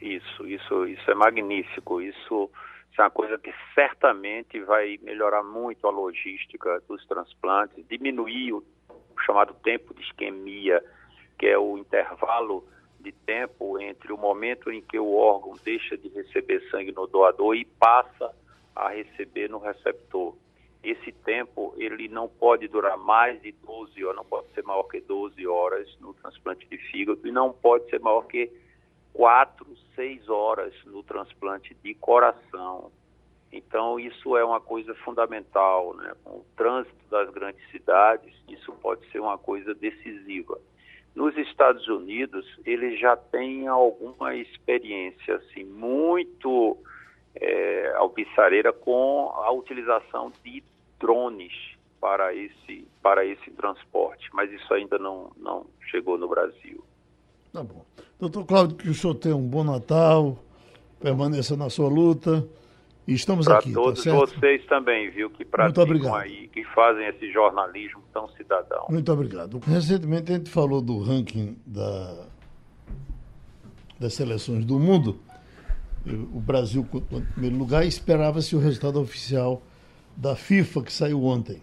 [0.00, 2.00] Isso, isso, isso é magnífico.
[2.00, 2.50] Isso
[2.98, 8.64] é uma coisa que certamente vai melhorar muito a logística dos transplantes, diminuir o
[9.24, 10.82] chamado tempo de isquemia
[11.40, 12.62] que é o intervalo
[13.00, 17.56] de tempo entre o momento em que o órgão deixa de receber sangue no doador
[17.56, 18.30] e passa
[18.76, 20.34] a receber no receptor.
[20.84, 25.00] Esse tempo ele não pode durar mais de 12 horas, não pode ser maior que
[25.00, 28.52] 12 horas no transplante de fígado e não pode ser maior que
[29.14, 32.92] 4, 6 horas no transplante de coração.
[33.50, 36.12] Então, isso é uma coisa fundamental, né?
[36.22, 40.60] Com o trânsito das grandes cidades, isso pode ser uma coisa decisiva.
[41.14, 46.76] Nos Estados Unidos, eles já têm alguma experiência assim, muito
[47.34, 47.92] é,
[48.72, 50.62] com a utilização de
[50.98, 51.52] drones
[52.00, 56.82] para esse, para esse transporte, mas isso ainda não, não chegou no Brasil.
[57.52, 57.84] Tá bom.
[58.18, 60.38] Doutor Cláudio, que o senhor tenha um bom Natal,
[61.00, 62.46] permaneça na sua luta.
[63.06, 63.72] E estamos pra aqui.
[63.72, 68.28] Para tá todos tá vocês também, viu, que praticam aí, que fazem esse jornalismo tão
[68.30, 68.86] cidadão.
[68.88, 69.58] Muito obrigado.
[69.58, 72.26] Recentemente a gente falou do ranking da,
[73.98, 75.18] das seleções do mundo.
[76.32, 79.62] O Brasil, em primeiro lugar, esperava-se o resultado oficial
[80.16, 81.60] da FIFA, que saiu ontem.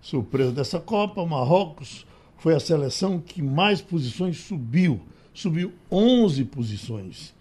[0.00, 2.04] Surpresa dessa Copa, Marrocos
[2.38, 5.00] foi a seleção que mais posições subiu.
[5.32, 7.32] Subiu 11 posições.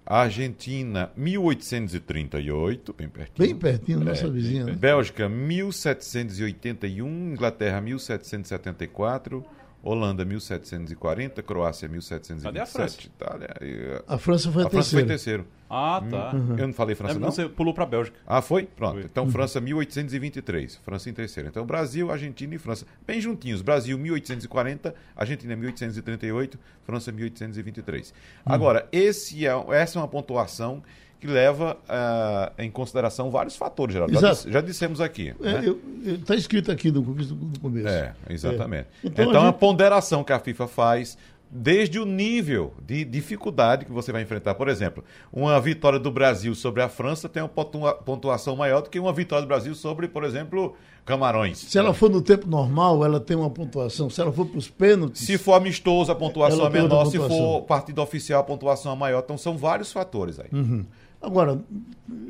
[0.10, 3.48] Argentina, 1838, bem pertinho.
[3.48, 4.66] Bem pertinho, nossa é, vizinha.
[4.66, 4.72] Né?
[4.72, 7.34] Bélgica, 1781.
[7.34, 9.46] Inglaterra, 1774.
[9.82, 12.44] Holanda 1740, Croácia 1727.
[12.44, 13.02] Cadê a França?
[13.02, 14.04] Itália, e...
[14.08, 15.48] A França foi a, a França foi terceiro.
[15.70, 16.32] Ah, tá.
[16.34, 16.58] Uhum.
[16.58, 17.32] Eu não falei França, é, não?
[17.32, 18.18] Você pulou para a Bélgica.
[18.26, 18.64] Ah, foi?
[18.66, 18.96] Pronto.
[18.96, 19.04] Foi.
[19.04, 19.32] Então, uhum.
[19.32, 20.78] França 1823.
[20.78, 21.50] França em terceiro.
[21.50, 22.86] Então, Brasil, Argentina e França.
[23.06, 23.62] Bem juntinhos.
[23.62, 28.10] Brasil 1840, Argentina 1838, França 1823.
[28.10, 28.54] Uhum.
[28.54, 30.82] Agora, esse é, essa é uma pontuação
[31.20, 34.18] que leva uh, em consideração vários fatores, Geraldo.
[34.20, 35.34] Já, já, dissemos aqui.
[35.38, 36.20] Está é, né?
[36.26, 37.90] tá escrito aqui no, no começo.
[37.90, 38.88] É, exatamente.
[39.04, 39.08] É.
[39.08, 39.50] Então, então a, gente...
[39.50, 41.18] a ponderação que a FIFA faz
[41.52, 44.56] desde o nível de dificuldade que você vai enfrentar.
[44.56, 49.00] Por exemplo, uma vitória do Brasil sobre a França tem uma pontuação maior do que
[49.00, 51.58] uma vitória do Brasil sobre, por exemplo, Camarões.
[51.58, 54.12] Se ela for no tempo normal, ela tem uma pontuação.
[54.12, 55.26] Se ela for para os pênaltis.
[55.26, 57.06] Se for amistoso, a pontuação é menor.
[57.06, 59.24] Se for partido oficial, a pontuação é maior.
[59.24, 60.50] Então são vários fatores aí.
[60.54, 60.86] Uhum.
[61.22, 61.60] Agora,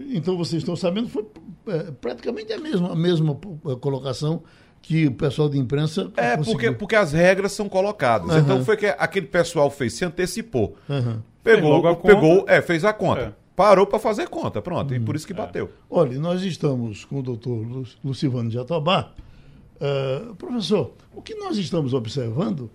[0.09, 1.25] então vocês estão sabendo, foi
[1.67, 4.41] é, praticamente a mesma, a mesma é, colocação
[4.81, 6.11] que o pessoal de imprensa.
[6.17, 8.31] É, porque, porque as regras são colocadas.
[8.31, 8.39] Uhum.
[8.39, 10.75] Então foi que aquele pessoal fez, se antecipou.
[10.87, 11.19] Uhum.
[11.43, 13.21] Pegou, pegou, é, fez a conta.
[13.21, 13.33] É.
[13.55, 14.91] Parou para fazer conta, pronto.
[14.91, 14.97] Uhum.
[14.97, 15.65] E por isso que bateu.
[15.65, 15.69] É.
[15.89, 17.65] Olha, nós estamos com o doutor
[18.03, 19.11] Lucivano de Atobá.
[19.75, 22.69] Uh, professor, o que nós estamos observando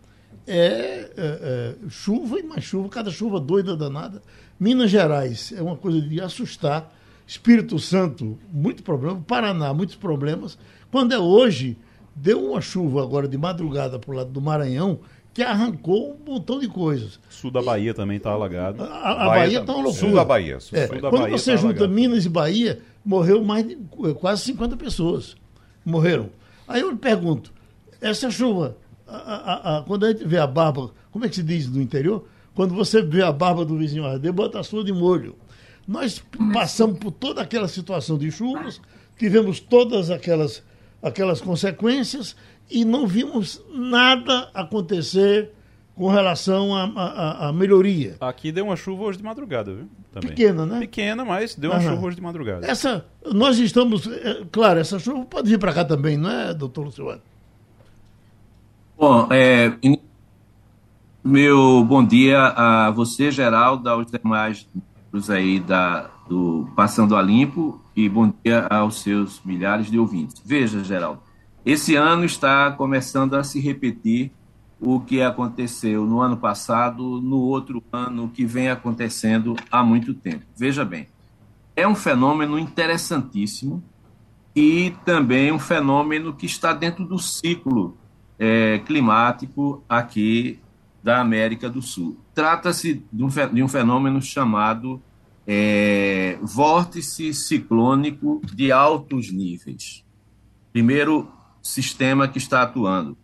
[0.47, 4.23] é, é, é, chuva e mais chuva, cada chuva doida danada.
[4.59, 6.93] Minas Gerais é uma coisa de assustar.
[7.27, 9.23] Espírito Santo, muito problema.
[9.27, 10.59] Paraná, muitos problemas.
[10.91, 11.77] Quando é hoje,
[12.15, 15.01] deu uma chuva agora de madrugada para o lado do Maranhão
[15.33, 17.19] que arrancou um montão de coisas.
[17.29, 18.85] Sul da Bahia e, também está alagado.
[18.85, 20.07] A, a Bahia está tá uma loucura.
[20.07, 20.61] Sul da Bahia.
[20.61, 21.93] Sul, é, da quando Bahia você tá junta alagado.
[21.93, 23.77] Minas e Bahia, morreu mais de
[24.21, 25.37] quase 50 pessoas.
[25.85, 26.31] Morreram.
[26.69, 27.53] Aí eu lhe pergunto,
[28.01, 31.69] essa chuva, a, a, quando a gente vê a barba, como é que se diz
[31.69, 32.25] no interior?
[32.55, 35.35] Quando você vê a barba do vizinho arder, bota a sua de molho.
[35.87, 38.81] Nós passamos por toda aquela situação de chuvas,
[39.19, 40.63] tivemos todas aquelas,
[41.05, 42.35] aquelas consequências
[42.71, 45.51] e não vimos nada acontecer
[45.95, 48.17] com relação à melhoria.
[48.21, 49.87] Aqui deu uma chuva hoje de madrugada, viu?
[50.11, 50.31] Também.
[50.31, 50.81] Pequena, né?
[50.81, 51.91] Pequena, mas deu uma Aham.
[51.91, 52.67] chuva hoje de madrugada.
[52.67, 56.87] Essa, nós estamos, é, claro, essa chuva pode vir para cá também, não é, doutor
[56.87, 57.21] Luciano?
[58.99, 59.73] Bom, é,
[61.23, 67.84] meu bom dia a você, Geraldo, aos demais membros aí da, do Passando a Limpo
[67.97, 70.43] e bom dia aos seus milhares de ouvintes.
[70.45, 71.23] Veja, Geraldo,
[71.65, 74.33] esse ano está começando a se repetir
[74.81, 80.45] o que aconteceu no ano passado, no outro ano, que vem acontecendo há muito tempo.
[80.57, 81.09] Veja bem,
[81.77, 83.83] é um fenômeno interessantíssimo
[84.55, 87.97] e também um fenômeno que está dentro do ciclo
[88.39, 90.61] é, climático aqui
[91.03, 92.19] da América do Sul.
[92.35, 95.03] Trata-se de, um, de um fenômeno chamado
[95.47, 100.05] é, vórtice ciclônico de altos níveis.
[100.73, 101.31] Primeiro
[101.63, 103.17] sistema que está atuando,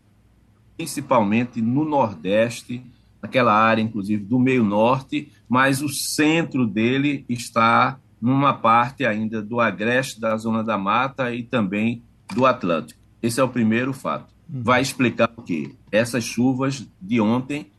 [0.77, 2.83] principalmente no Nordeste,
[3.23, 9.61] naquela área, inclusive, do meio norte, mas o centro dele está numa parte ainda do
[9.61, 12.03] agreste da Zona da Mata e também
[12.35, 13.01] do Atlântico.
[13.23, 14.31] Esse é o primeiro fato.
[14.53, 14.63] Uhum.
[14.65, 15.77] vai explicar o quê?
[15.93, 17.71] Essas chuvas de ontem,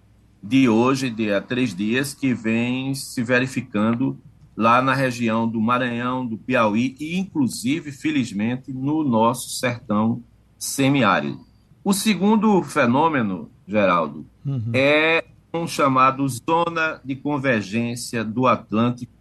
[0.41, 4.17] de hoje, de há três dias, que vêm se verificando
[4.61, 10.21] lá na região do Maranhão, do Piauí e, inclusive, felizmente, no nosso sertão
[10.57, 11.39] semiárido.
[11.83, 14.71] O segundo fenômeno, Geraldo, uhum.
[14.73, 19.11] é um chamado Zona de Convergência do Atlântico.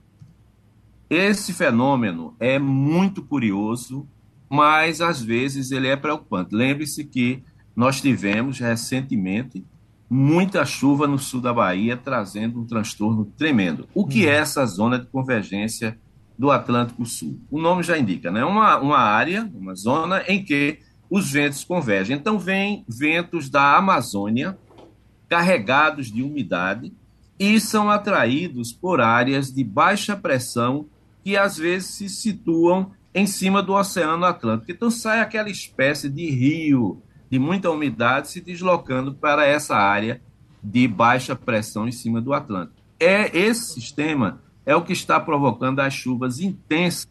[1.08, 4.06] Esse fenômeno é muito curioso
[4.50, 6.54] mas às vezes ele é preocupante.
[6.54, 7.40] Lembre-se que
[7.76, 9.64] nós tivemos recentemente
[10.10, 13.88] muita chuva no sul da Bahia, trazendo um transtorno tremendo.
[13.94, 15.96] O que é essa zona de convergência
[16.36, 17.40] do Atlântico Sul?
[17.48, 18.44] O nome já indica, né?
[18.44, 22.16] Uma, uma área, uma zona em que os ventos convergem.
[22.16, 24.58] Então, vem ventos da Amazônia
[25.28, 26.92] carregados de umidade
[27.38, 30.86] e são atraídos por áreas de baixa pressão
[31.22, 34.70] que às vezes se situam em cima do Oceano Atlântico.
[34.70, 40.20] Então sai aquela espécie de rio de muita umidade se deslocando para essa área
[40.62, 42.80] de baixa pressão em cima do Atlântico.
[42.98, 47.08] É esse sistema é o que está provocando as chuvas intensas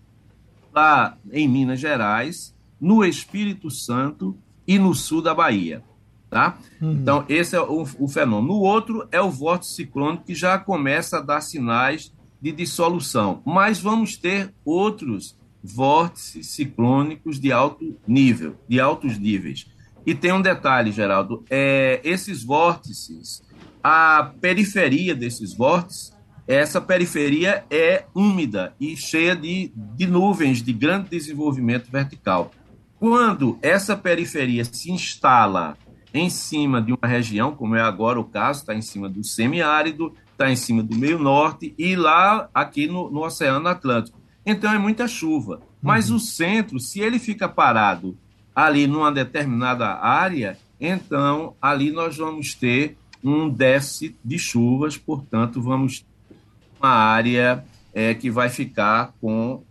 [0.74, 5.84] lá em Minas Gerais, no Espírito Santo e no sul da Bahia.
[6.30, 6.60] Tá?
[6.80, 6.92] Uhum.
[6.92, 8.54] Então, esse é o, o, fenômeno.
[8.54, 13.42] O outro é o vórtice ciclônico, que já começa a dar sinais de dissolução.
[13.44, 19.68] Mas vamos ter outros vórtices ciclônicos de alto nível, de altos níveis.
[20.06, 23.42] E tem um detalhe, Geraldo: é, esses vórtices,
[23.84, 26.14] a periferia desses vórtices,
[26.48, 32.52] essa periferia é úmida e cheia de, de nuvens de grande desenvolvimento vertical.
[32.98, 35.78] Quando essa periferia se instala
[36.14, 40.14] em cima de uma região, como é agora o caso, está em cima do semiárido,
[40.32, 44.20] está em cima do meio norte e lá aqui no, no Oceano Atlântico.
[44.46, 45.62] Então é muita chuva.
[45.82, 46.18] Mas uhum.
[46.18, 48.18] o centro, se ele fica parado
[48.66, 56.00] ali numa determinada área, então ali nós vamos ter um déficit de chuvas, portanto, vamos
[56.00, 56.36] ter
[56.80, 59.64] uma área é, que vai ficar com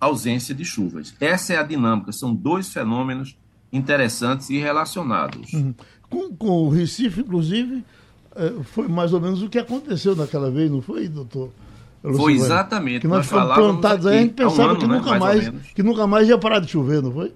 [0.00, 1.12] ausência de chuvas.
[1.20, 3.36] Essa é a dinâmica, são dois fenômenos
[3.72, 5.52] interessantes e relacionados.
[5.52, 5.74] Uhum.
[6.08, 7.84] Com, com, o Recife, inclusive,
[8.36, 11.50] é, foi mais ou menos o que aconteceu naquela vez, não foi, doutor?
[12.02, 13.00] Foi exatamente.
[13.00, 15.48] Que nós, nós ficamos plantados aí, a gente pensava um ano, que, né, nunca mais,
[15.48, 17.32] mais que nunca mais ia parar de chover, não foi?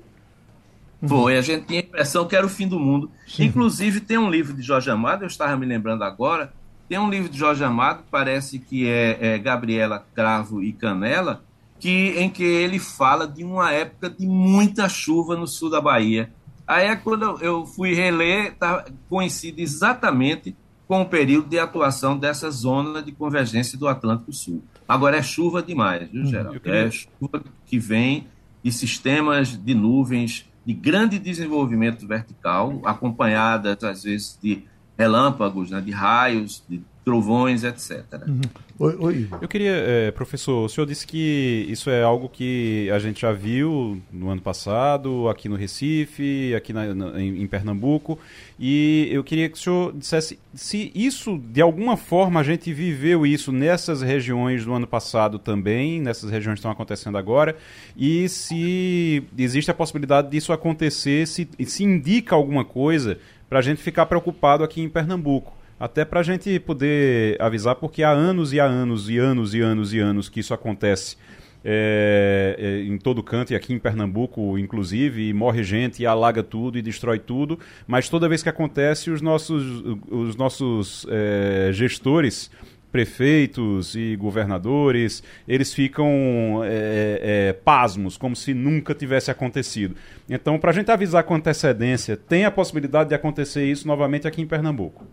[1.05, 1.09] Uhum.
[1.09, 3.11] Foi, a gente tinha a impressão que era o fim do mundo.
[3.27, 3.45] Sim.
[3.45, 6.53] Inclusive, tem um livro de Jorge Amado, eu estava me lembrando agora,
[6.89, 11.43] tem um livro de Jorge Amado, parece que é, é Gabriela Cravo e Canela,
[11.79, 16.31] que, em que ele fala de uma época de muita chuva no sul da Bahia.
[16.67, 22.51] Aí é quando eu fui reler, tá, coincide exatamente com o período de atuação dessa
[22.51, 24.63] zona de convergência do Atlântico Sul.
[24.87, 26.61] Agora é chuva demais, viu, hum, Geraldo?
[26.61, 26.87] Queria...
[26.87, 28.27] É chuva que vem
[28.63, 34.65] de sistemas de nuvens de grande desenvolvimento vertical, acompanhadas às vezes de
[34.97, 38.03] relâmpagos, né, de raios, de trovões, etc.
[38.27, 38.41] Uhum.
[38.79, 39.29] Oi, oi.
[39.41, 43.31] Eu queria, é, professor, o senhor disse que isso é algo que a gente já
[43.31, 48.19] viu no ano passado, aqui no Recife, aqui na, na, em, em, Pernambuco,
[48.59, 53.27] e eu queria que o senhor dissesse se isso, de alguma forma, a gente viveu
[53.27, 57.55] isso nessas regiões do ano passado também, nessas regiões que estão acontecendo agora,
[57.97, 63.83] e se existe a possibilidade disso acontecer, se, se indica alguma coisa para a gente
[63.83, 65.64] ficar preocupado aqui em Pernambuco.
[65.79, 69.61] Até para a gente poder avisar, porque há anos e há anos e anos e
[69.61, 71.17] anos e anos que isso acontece
[71.65, 76.43] é, é, em todo canto, e aqui em Pernambuco, inclusive, e morre gente e alaga
[76.43, 82.51] tudo e destrói tudo, mas toda vez que acontece, os nossos, os nossos é, gestores
[82.93, 89.97] prefeitos e governadores, eles ficam é, é, pasmos, como se nunca tivesse acontecido.
[90.31, 94.41] Então, para a gente avisar com antecedência, tem a possibilidade de acontecer isso novamente aqui
[94.41, 95.05] em Pernambuco?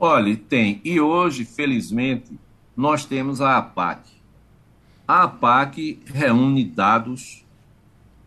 [0.00, 0.80] Olha, tem.
[0.84, 2.38] E hoje, felizmente,
[2.76, 4.10] nós temos a APAC.
[5.06, 7.44] A APAC reúne dados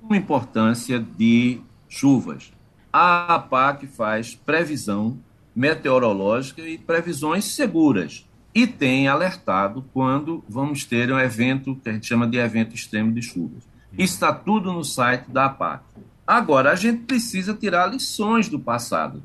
[0.02, 2.52] com importância de chuvas.
[2.92, 5.18] A APAC faz previsão
[5.56, 8.28] meteorológica e previsões seguras.
[8.54, 13.14] E tem alertado quando vamos ter um evento que a gente chama de evento extremo
[13.14, 13.64] de chuvas.
[13.98, 15.84] Está tudo no site da APAC.
[16.28, 19.24] Agora, a gente precisa tirar lições do passado.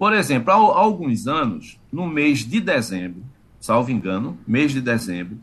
[0.00, 3.22] Por exemplo, há, alguns anos, no mês de dezembro,
[3.60, 5.36] salvo engano, mês de dezembro,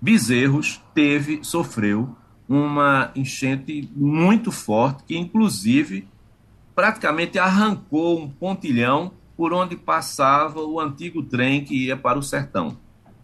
[0.00, 2.14] Bezerros teve, sofreu
[2.48, 6.06] uma enchente muito forte, que inclusive
[6.72, 12.78] praticamente arrancou um pontilhão por onde passava o antigo trem que ia para o sertão.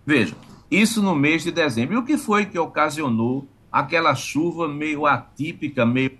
[0.04, 0.34] Veja,
[0.68, 1.94] isso no mês de dezembro.
[1.94, 6.18] E o que foi que ocasionou aquela chuva meio atípica, meio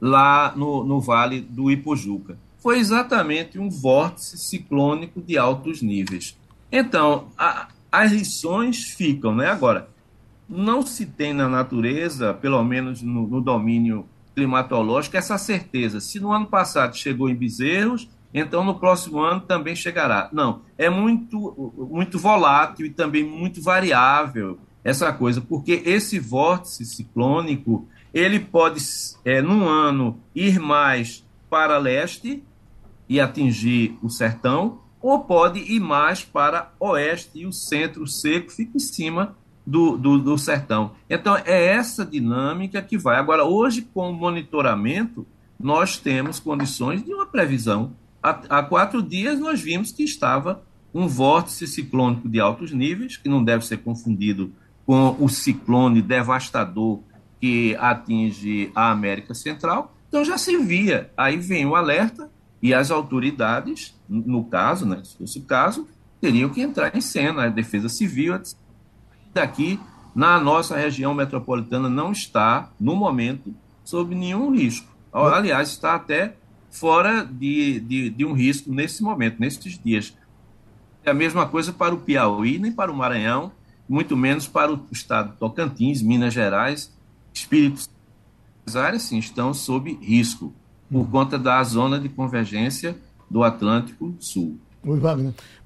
[0.00, 2.36] lá no, no vale do Ipojuca?
[2.60, 6.38] Foi exatamente um vórtice ciclônico de altos níveis.
[6.70, 9.48] Então, a, as lições ficam, né?
[9.48, 9.88] Agora,
[10.48, 16.00] não se tem na natureza, pelo menos no, no, domínio climatológico, essa certeza.
[16.00, 20.28] Se no ano passado chegou em bezerros, então no próximo ano também chegará.
[20.32, 27.86] Não, é muito, muito volátil e também muito variável essa coisa, porque esse vórtice ciclônico
[28.14, 28.80] ele pode,
[29.24, 32.42] é, num ano, ir mais para leste
[33.10, 38.76] e atingir o sertão, ou pode ir mais para oeste e o centro seco fica
[38.76, 39.36] em cima
[39.66, 40.92] do, do, do, sertão.
[41.08, 43.18] Então, é essa dinâmica que vai.
[43.18, 45.26] Agora, hoje, com o monitoramento,
[45.58, 47.92] nós temos condições de uma previsão
[48.22, 53.28] há, há quatro dias nós vimos que estava um vórtice ciclônico de altos níveis, que
[53.28, 54.52] não deve ser confundido
[54.86, 57.00] com o ciclone devastador
[57.40, 59.94] que atinge a América Central.
[60.08, 61.10] Então já se via.
[61.16, 62.30] Aí vem o alerta
[62.62, 65.88] e as autoridades, no caso, né, se fosse o caso,
[66.20, 68.38] teriam que entrar em cena, a Defesa Civil.
[69.32, 69.80] Daqui,
[70.14, 73.54] na nossa região metropolitana, não está, no momento,
[73.84, 74.88] sob nenhum risco.
[75.12, 76.36] Aliás, está até
[76.70, 80.14] fora de, de, de um risco nesse momento, nesses dias.
[81.04, 83.52] É a mesma coisa para o Piauí, nem para o Maranhão,
[83.88, 86.94] muito menos para o estado de Tocantins, Minas Gerais,
[87.34, 87.88] Espírito
[88.66, 90.54] As áreas, sim, estão sob risco,
[90.90, 92.96] por conta da zona de convergência
[93.30, 94.58] do Atlântico Sul.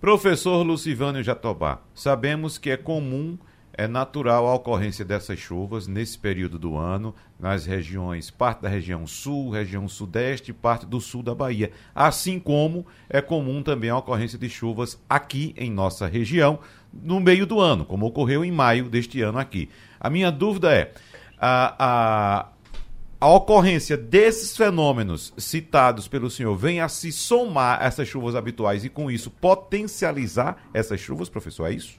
[0.00, 3.38] Professor Lucivânio Jatobá, sabemos que é comum
[3.76, 9.06] é natural a ocorrência dessas chuvas nesse período do ano, nas regiões, parte da região
[9.06, 11.72] sul, região sudeste e parte do sul da Bahia.
[11.92, 16.60] Assim como é comum também a ocorrência de chuvas aqui em nossa região,
[16.92, 19.68] no meio do ano, como ocorreu em maio deste ano aqui.
[19.98, 20.92] A minha dúvida é:
[21.36, 22.48] a, a,
[23.24, 28.84] a ocorrência desses fenômenos citados pelo senhor vem a se somar a essas chuvas habituais
[28.84, 31.66] e, com isso, potencializar essas chuvas, professor?
[31.66, 31.98] É isso?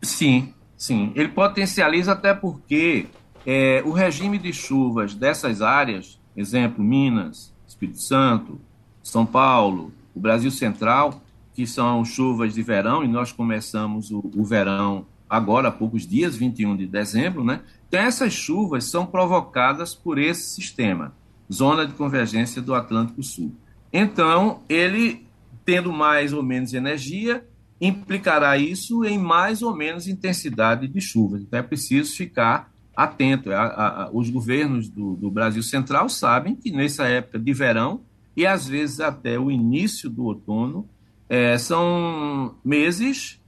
[0.00, 3.06] Sim, Sim, ele potencializa até porque
[3.46, 8.60] é, o regime de chuvas dessas áreas, exemplo, Minas, Espírito Santo,
[9.00, 11.22] São Paulo, o Brasil Central,
[11.54, 16.34] que são chuvas de verão, e nós começamos o, o verão agora há poucos dias,
[16.34, 17.60] 21 de dezembro, né?
[17.92, 21.14] Essas chuvas são provocadas por esse sistema,
[21.52, 23.54] zona de convergência do Atlântico Sul.
[23.92, 25.26] Então, ele,
[25.64, 27.46] tendo mais ou menos energia,
[27.82, 31.42] implicará isso em mais ou menos intensidade de chuvas.
[31.42, 33.50] Então é preciso ficar atento.
[33.50, 38.02] A, a, a, os governos do, do, Brasil Central sabem que nessa época de verão
[38.36, 40.88] e às vezes até o início do outono
[41.28, 43.40] é, são meses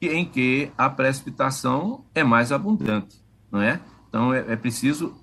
[0.00, 3.78] em que a precipitação é mais abundante, não é?
[4.12, 5.16] Então é, é preciso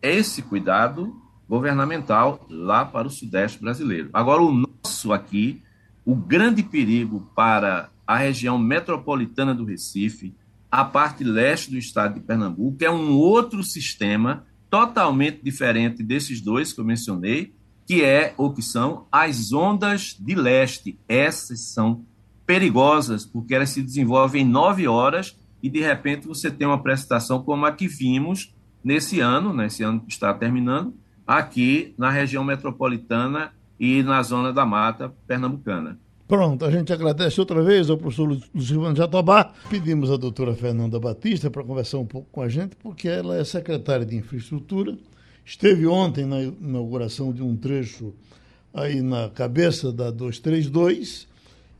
[0.00, 4.08] esse cuidado governamental lá para o sudeste brasileiro.
[4.12, 5.60] Agora o nosso aqui,
[6.04, 10.32] o grande perigo para a região metropolitana do Recife,
[10.70, 16.72] a parte leste do estado de Pernambuco, é um outro sistema totalmente diferente desses dois
[16.72, 17.52] que eu mencionei,
[17.84, 20.96] que é ou que são as ondas de leste.
[21.08, 22.04] Essas são
[22.46, 25.36] perigosas porque elas se desenvolvem em nove horas
[25.66, 28.54] e de repente você tem uma precipitação como a que vimos
[28.84, 30.94] nesse ano, nesse ano que está terminando,
[31.26, 33.50] aqui na região metropolitana
[33.80, 35.98] e na zona da mata pernambucana.
[36.28, 39.52] Pronto, a gente agradece outra vez ao professor Lucivano Jatobá.
[39.68, 43.42] Pedimos à doutora Fernanda Batista para conversar um pouco com a gente, porque ela é
[43.42, 44.96] secretária de Infraestrutura.
[45.44, 48.14] Esteve ontem na inauguração de um trecho
[48.72, 51.26] aí na cabeça da 232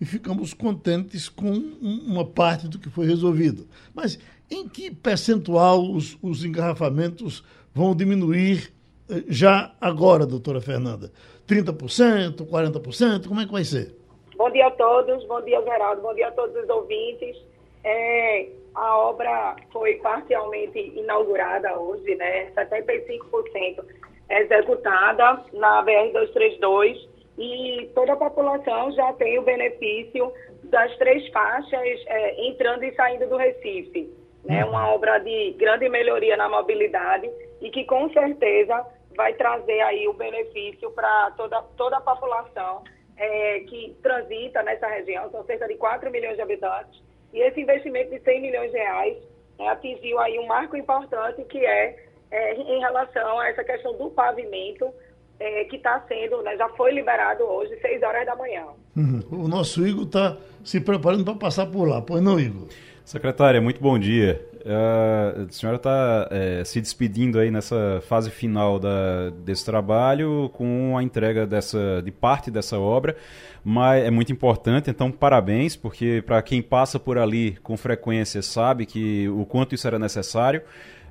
[0.00, 3.66] e ficamos contentes com uma parte do que foi resolvido.
[3.94, 4.18] Mas
[4.50, 7.42] em que percentual os, os engarrafamentos
[7.74, 8.72] vão diminuir
[9.10, 11.10] eh, já agora, doutora Fernanda?
[11.48, 13.28] 30%, 40%?
[13.28, 13.94] Como é que vai ser?
[14.36, 17.36] Bom dia a todos, bom dia Geraldo, bom dia a todos os ouvintes.
[17.82, 22.50] É, a obra foi parcialmente inaugurada hoje, né?
[22.54, 23.84] 75%
[24.28, 30.32] executada na BR-232 e toda a população já tem o benefício
[30.64, 34.10] das três faixas é, entrando e saindo do Recife.
[34.44, 34.64] Né?
[34.64, 34.70] Uhum.
[34.70, 37.30] Uma obra de grande melhoria na mobilidade
[37.60, 42.82] e que com certeza vai trazer aí o benefício para toda, toda a população
[43.16, 48.10] é, que transita nessa região, são cerca de 4 milhões de habitantes, e esse investimento
[48.10, 49.16] de 100 milhões de reais
[49.58, 51.96] é, atingiu aí um marco importante que é,
[52.30, 54.92] é, em relação a essa questão do pavimento,
[55.38, 58.64] é, que está sendo, né, já foi liberado hoje, 6 horas da manhã.
[58.96, 59.22] Uhum.
[59.30, 62.68] O nosso Igor está se preparando para passar por lá, pois não, Igor?
[63.04, 64.44] Secretária, muito bom dia.
[64.66, 70.98] Uh, a senhora está é, se despedindo aí nessa fase final da, desse trabalho com
[70.98, 73.16] a entrega dessa, de parte dessa obra,
[73.62, 78.86] mas é muito importante, então parabéns, porque para quem passa por ali com frequência sabe
[78.86, 80.62] que o quanto isso era necessário.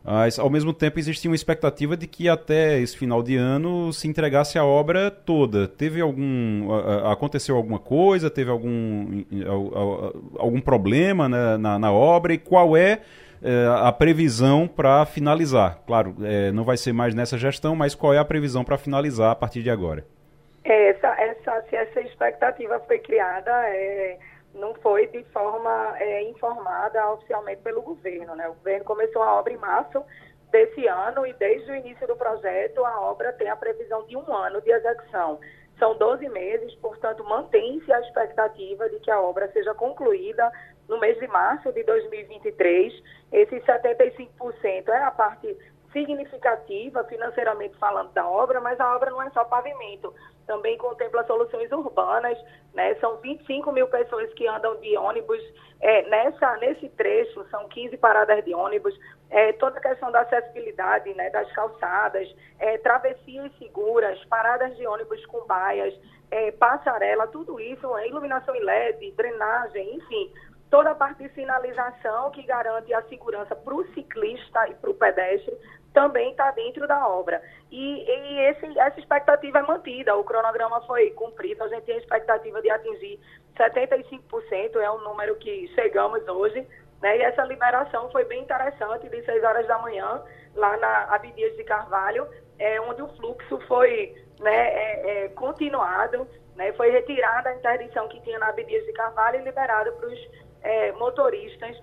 [0.05, 4.07] Mas, ao mesmo tempo, existia uma expectativa de que até esse final de ano se
[4.07, 5.67] entregasse a obra toda.
[5.67, 6.71] Teve algum.
[7.09, 8.29] Aconteceu alguma coisa?
[8.29, 9.23] Teve algum,
[10.37, 12.33] algum problema né, na, na obra?
[12.33, 12.99] E qual é
[13.43, 15.79] é, a previsão para finalizar?
[15.85, 19.31] Claro, é, não vai ser mais nessa gestão, mas qual é a previsão para finalizar
[19.31, 20.05] a partir de agora?
[20.63, 24.17] Essa, essa, se essa expectativa foi criada, é,
[24.55, 28.35] não foi de forma é, informada oficialmente pelo governo.
[28.35, 28.47] Né?
[28.47, 30.03] O governo começou a obra em março
[30.51, 34.33] desse ano e desde o início do projeto a obra tem a previsão de um
[34.33, 35.39] ano de execução.
[35.77, 40.49] são 12 meses, portanto, mantém-se a expectativa de que a obra seja concluída
[40.87, 42.93] no mês de março de 2023.
[43.31, 45.57] Esses 75% é a parte
[45.95, 50.13] significativa financeiramente falando da obra, mas a obra não é só pavimento,
[50.45, 52.37] também contempla soluções urbanas,
[52.73, 52.95] né?
[52.95, 55.41] São 25 mil pessoas que andam de ônibus.
[55.79, 58.93] É, nessa, nesse trecho, são 15 paradas de ônibus,
[59.29, 62.27] é, toda a questão da acessibilidade, né, das calçadas,
[62.59, 65.93] é, travessias seguras, paradas de ônibus com baias,
[66.31, 70.31] é, passarela, tudo isso, é, iluminação em LED, drenagem, enfim,
[70.69, 74.93] toda a parte de sinalização que garante a segurança para o ciclista e para o
[74.93, 75.55] pedestre
[75.95, 77.41] também está dentro da obra.
[77.71, 81.99] E, e esse, essa expectativa é mantida, o cronograma foi cumprido, a gente tem a
[81.99, 83.19] expectativa de atingir
[83.57, 86.67] 75%, é o número que chegamos hoje,
[87.01, 87.17] né?
[87.17, 90.21] E essa liberação foi bem interessante, de 6 horas da manhã,
[90.53, 92.27] lá na Abdias de Carvalho,
[92.59, 96.73] é, onde o fluxo foi né, é, é, continuado, né?
[96.73, 100.29] foi retirada a interdição que tinha na Abdias de Carvalho e liberado para os
[100.61, 101.81] é, motoristas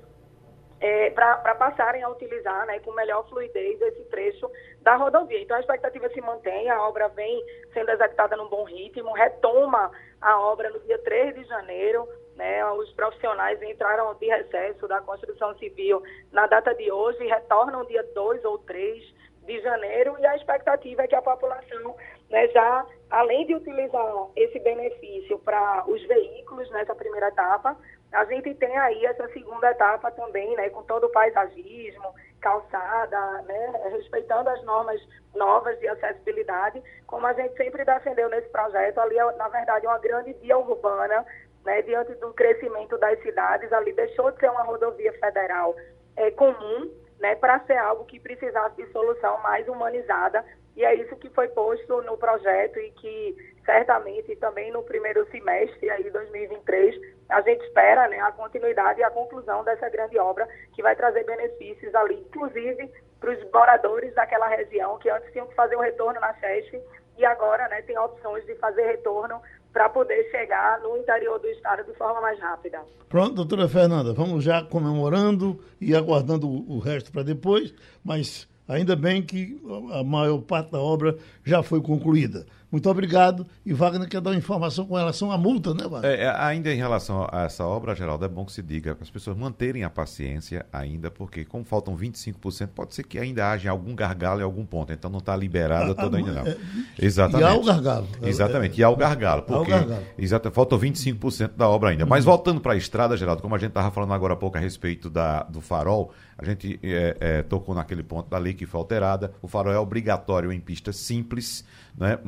[0.83, 5.41] é, para passarem a utilizar né, com melhor fluidez esse trecho da rodovia.
[5.41, 10.41] Então a expectativa se mantém, a obra vem sendo executada num bom ritmo, retoma a
[10.41, 12.07] obra no dia 3 de janeiro.
[12.35, 16.03] Né, os profissionais entraram de recesso da construção civil
[16.33, 19.05] na data de hoje e retornam dia 2 ou 3
[19.45, 21.95] de janeiro e a expectativa é que a população
[22.31, 27.77] né, já, além de utilizar esse benefício para os veículos nessa primeira etapa,
[28.13, 33.73] a gente tem aí essa segunda etapa também, né, com todo o paisagismo, calçada, né,
[33.93, 35.01] respeitando as normas
[35.35, 39.99] novas de acessibilidade, como a gente sempre defendeu nesse projeto, ali é, na verdade, uma
[39.99, 41.25] grande via urbana,
[41.65, 45.75] né, diante do crescimento das cidades, ali deixou de ser uma rodovia federal
[46.17, 50.45] é, comum, né, para ser algo que precisasse de solução mais humanizada,
[50.77, 55.91] e é isso que foi posto no projeto e que certamente também no primeiro semestre
[55.91, 60.83] aí 2023 a gente espera né, a continuidade e a conclusão dessa grande obra que
[60.83, 65.77] vai trazer benefícios ali, inclusive para os moradores daquela região que antes tinham que fazer
[65.77, 66.83] o retorno na SESC
[67.19, 69.41] e agora né, tem opções de fazer retorno
[69.73, 72.83] para poder chegar no interior do estado de forma mais rápida.
[73.09, 79.23] Pronto, doutora Fernanda, vamos já comemorando e aguardando o resto para depois, mas ainda bem
[79.23, 79.61] que
[79.93, 82.47] a maior parte da obra já foi concluída.
[82.73, 83.47] Muito obrigado.
[83.67, 86.11] E Wagner quer dar uma informação com relação à multa, né, Wagner?
[86.11, 89.05] É, é ainda em relação a essa obra, Geraldo, é bom que se diga para
[89.05, 93.71] as pessoas manterem a paciência ainda, porque como faltam 25%, pode ser que ainda haja
[93.71, 94.91] algum gargalo em algum ponto.
[94.91, 96.43] Então não está liberada toda ainda não.
[96.53, 96.57] É,
[96.99, 97.43] Exatamente.
[97.43, 98.09] E há o gargalo.
[98.23, 98.81] Exatamente.
[98.81, 99.43] E há o gargalo.
[99.43, 100.53] Porque, há o gargalo.
[100.53, 102.07] Faltam 25% da obra ainda.
[102.07, 104.61] Mas voltando para a estrada, Geraldo, como a gente estava falando agora há pouco a
[104.61, 108.81] respeito da, do farol, a gente é, é, tocou naquele ponto da lei que foi
[108.81, 109.33] alterada.
[109.41, 111.65] O farol é obrigatório em pistas simples
[111.97, 112.19] né?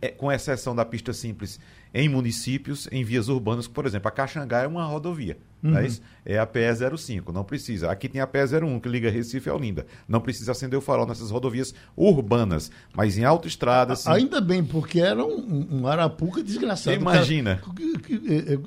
[0.00, 1.60] É, com exceção da pista simples
[1.94, 5.78] em municípios, em vias urbanas, por exemplo, a Caxangá é uma rodovia, uhum.
[5.78, 5.86] é,
[6.26, 7.88] é a PE 05, não precisa.
[7.88, 9.86] Aqui tem a PE 01, que liga Recife a Olinda.
[10.08, 14.00] Não precisa acender o farol nessas rodovias urbanas, mas em autoestradas...
[14.00, 14.10] Sim.
[14.10, 16.96] Ainda bem, porque era um, um arapuca desgraçado.
[16.96, 17.62] Imagina.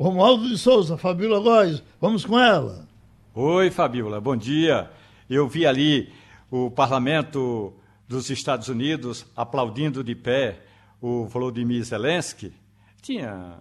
[0.00, 2.88] Romualdo de Souza, Fabiola Góes, vamos com ela.
[3.34, 4.90] Oi, Fabiola, bom dia.
[5.28, 6.10] Eu vi ali
[6.50, 7.74] o parlamento
[8.08, 10.60] dos Estados Unidos aplaudindo de pé
[11.02, 12.50] o Volodymyr Zelensky.
[13.02, 13.58] Tinha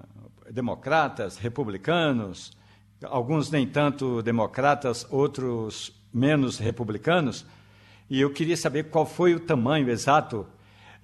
[0.50, 2.54] democratas, republicanos,
[3.04, 7.46] alguns nem tanto democratas, outros menos republicanos.
[8.10, 10.48] E eu queria saber qual foi o tamanho exato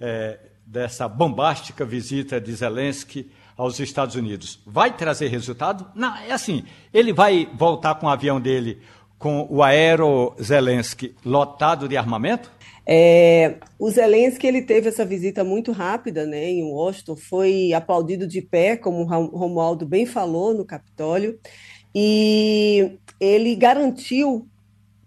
[0.00, 4.60] eh, dessa bombástica visita de Zelensky aos Estados Unidos.
[4.66, 5.90] Vai trazer resultado?
[5.94, 8.80] Não, é assim, ele vai voltar com o avião dele
[9.18, 12.52] com o aero Zelensky lotado de armamento?
[12.88, 18.40] É, o Zelensky ele teve essa visita muito rápida né, em Washington, foi aplaudido de
[18.40, 21.38] pé, como o Romualdo bem falou, no Capitólio,
[21.94, 24.46] e ele garantiu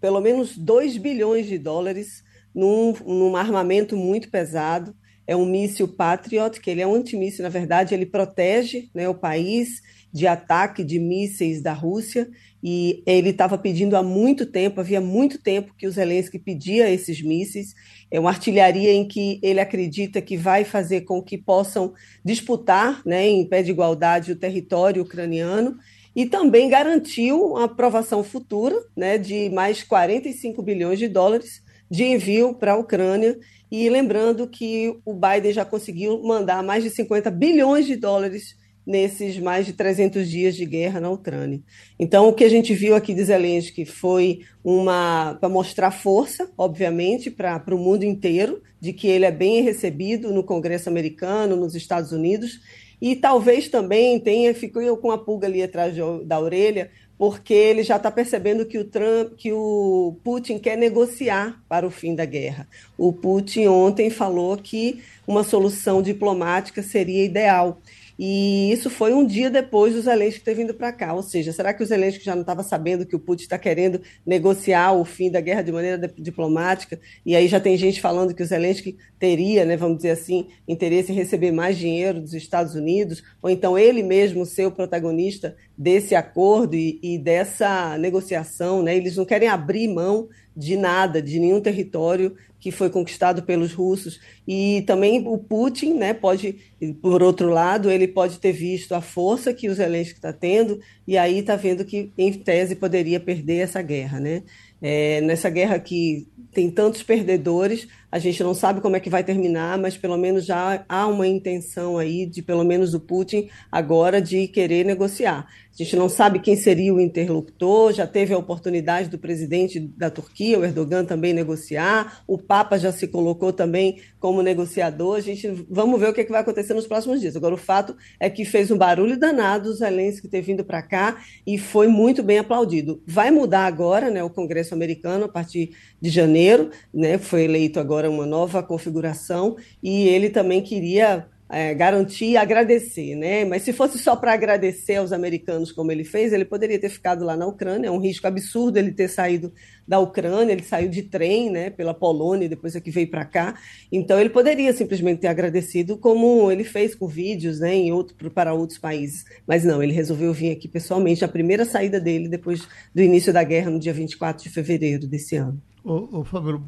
[0.02, 2.24] pelo menos 2 bilhões de dólares
[2.54, 4.96] num, num armamento muito pesado.
[5.30, 9.14] É um míssil Patriot, que ele é um antimíssil, na verdade, ele protege né, o
[9.14, 9.80] país
[10.12, 12.28] de ataque de mísseis da Rússia,
[12.64, 17.22] e ele estava pedindo há muito tempo, havia muito tempo que o Zelensky pedia esses
[17.22, 17.76] mísseis.
[18.10, 21.94] É uma artilharia em que ele acredita que vai fazer com que possam
[22.26, 25.78] disputar, né, em pé de igualdade, o território ucraniano,
[26.16, 32.54] e também garantiu uma aprovação futura né, de mais 45 bilhões de dólares de envio
[32.54, 33.38] para a Ucrânia.
[33.72, 38.58] E lembrando que o Biden já conseguiu mandar mais de 50 bilhões de dólares
[38.90, 41.62] nesses mais de 300 dias de guerra na Ucrânia.
[42.00, 47.30] Então, o que a gente viu aqui de Zelensky foi uma para mostrar força, obviamente,
[47.30, 52.12] para o mundo inteiro, de que ele é bem recebido no Congresso americano, nos Estados
[52.12, 52.62] Unidos,
[53.00, 55.96] e talvez também tenha ficou com a pulga ali atrás
[56.26, 56.90] da orelha,
[57.20, 61.92] porque ele já está percebendo que o Trump, que o Putin quer negociar para o
[61.92, 62.66] fim da guerra.
[62.98, 67.82] O Putin ontem falou que uma solução diplomática seria ideal.
[68.22, 71.14] E isso foi um dia depois do Zelensky ter vindo para cá.
[71.14, 74.02] Ou seja, será que o Zelensky já não estava sabendo que o Putin está querendo
[74.26, 77.00] negociar o fim da guerra de maneira diplomática?
[77.26, 81.14] E aí já tem gente falando que o Zelensky teria, né, vamos dizer assim, interesse
[81.14, 86.14] em receber mais dinheiro dos Estados Unidos, ou então ele mesmo ser o protagonista desse
[86.14, 88.84] acordo e, e dessa negociação.
[88.84, 88.98] Né?
[88.98, 94.20] Eles não querem abrir mão de nada, de nenhum território que foi conquistado pelos russos.
[94.48, 96.56] E também o Putin, né, pode,
[97.02, 101.18] por outro lado, ele pode ter visto a força que o Zelensky está tendo e
[101.18, 104.20] aí está vendo que, em tese, poderia perder essa guerra.
[104.20, 104.44] Né?
[104.82, 109.24] É, nessa guerra que tem tantos perdedores, a gente não sabe como é que vai
[109.24, 114.22] terminar, mas pelo menos já há uma intenção aí de, pelo menos do Putin, agora
[114.22, 115.48] de querer negociar.
[115.80, 120.10] A gente não sabe quem seria o interlocutor, já teve a oportunidade do presidente da
[120.10, 125.16] Turquia, o Erdogan, também negociar, o Papa já se colocou também como negociador.
[125.16, 127.36] A gente vamos ver o que, é que vai acontecer nos próximos dias.
[127.36, 131.24] Agora, o fato é que fez um barulho danado o Zelensky ter vindo para cá
[131.48, 133.02] e foi muito bem aplaudido.
[133.06, 135.72] Vai mudar agora né, o Congresso americano a partir
[136.02, 142.26] de janeiro, né, foi eleito agora uma nova configuração, e ele também queria é, garantir
[142.28, 143.44] e agradecer, né?
[143.44, 147.26] Mas se fosse só para agradecer aos americanos como ele fez, ele poderia ter ficado
[147.26, 147.88] lá na Ucrânia.
[147.88, 149.52] É um risco absurdo ele ter saído
[149.88, 150.54] da Ucrânia.
[150.54, 151.72] Ele saiu de trem, né?
[151.72, 153.56] Pela Polônia, depois é que veio para cá.
[153.92, 157.74] Então ele poderia simplesmente ter agradecido, como ele fez com vídeos, né?
[157.74, 159.26] Em outro para outros países.
[159.48, 161.26] Mas não, ele resolveu vir aqui pessoalmente.
[161.26, 165.36] A primeira saída dele depois do início da guerra no dia 24 de fevereiro desse
[165.36, 165.60] ano.
[165.84, 166.60] Ô, ô Fábio,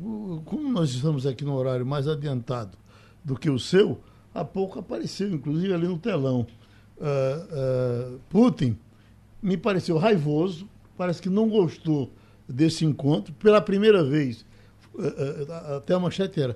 [0.45, 2.77] como nós estamos aqui no horário mais adiantado
[3.23, 3.99] do que o seu
[4.33, 6.47] há pouco apareceu, inclusive ali no telão.
[6.97, 8.77] Uh, uh, Putin
[9.41, 10.65] me pareceu raivoso,
[10.97, 12.09] parece que não gostou
[12.47, 13.33] desse encontro.
[13.33, 14.45] Pela primeira vez,
[14.95, 16.55] uh, até a manchete era: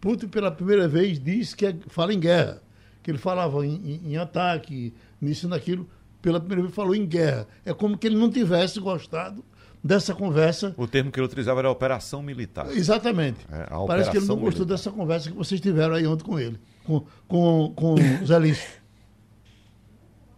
[0.00, 2.62] Putin, pela primeira vez, diz que é, fala em guerra,
[3.02, 5.88] que ele falava em, em, em ataque, nisso e naquilo.
[6.22, 7.48] Pela primeira vez, falou em guerra.
[7.64, 9.44] É como que ele não tivesse gostado
[9.86, 10.74] dessa conversa.
[10.76, 12.66] O termo que ele utilizava era operação militar.
[12.70, 13.38] Exatamente.
[13.50, 14.76] É, Parece que ele não gostou militar.
[14.76, 18.38] dessa conversa que vocês tiveram aí ontem com ele com, com, com o Zé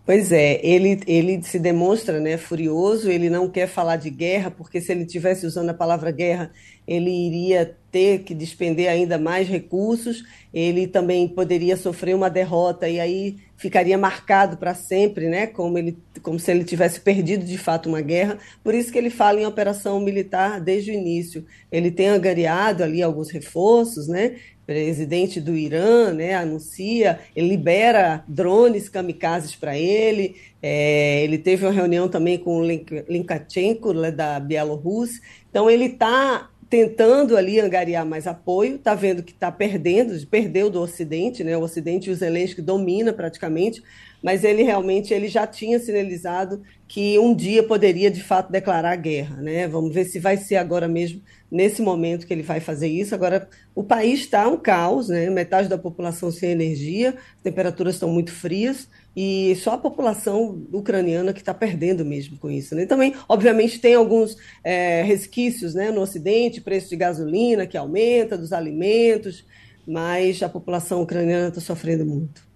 [0.09, 4.81] Pois é, ele, ele se demonstra né, furioso, ele não quer falar de guerra, porque
[4.81, 6.51] se ele tivesse usando a palavra guerra,
[6.87, 12.99] ele iria ter que despender ainda mais recursos, ele também poderia sofrer uma derrota e
[12.99, 15.47] aí ficaria marcado para sempre, né?
[15.47, 18.39] Como, ele, como se ele tivesse perdido de fato uma guerra.
[18.65, 21.45] Por isso que ele fala em operação militar desde o início.
[21.71, 24.37] Ele tem angariado ali alguns reforços, né?
[24.69, 30.37] Presidente do Irã, né, anuncia, ele libera drones kamikazes para ele.
[30.63, 32.63] É, ele teve uma reunião também com o
[33.09, 35.23] Linkachenko, né, da Bielorrússia.
[35.49, 40.83] Então, ele está tentando ali angariar mais apoio, está vendo que está perdendo, perdeu do
[40.83, 41.57] Ocidente, né?
[41.57, 43.83] O Ocidente e o Zelensky domina praticamente,
[44.23, 49.37] mas ele realmente ele já tinha sinalizado que um dia poderia de fato declarar guerra,
[49.37, 49.69] né?
[49.69, 53.15] Vamos ver se vai ser agora mesmo nesse momento que ele vai fazer isso.
[53.15, 55.29] Agora o país está um caos, né?
[55.31, 58.89] Metade da população sem energia, temperaturas estão muito frias
[59.21, 62.75] e só a população ucraniana que está perdendo mesmo com isso.
[62.75, 62.87] Né?
[62.87, 68.53] Também, obviamente, tem alguns é, resquícios né, no Ocidente, preço de gasolina que aumenta, dos
[68.53, 69.45] alimentos,
[69.87, 72.48] mas a população ucraniana está sofrendo muito.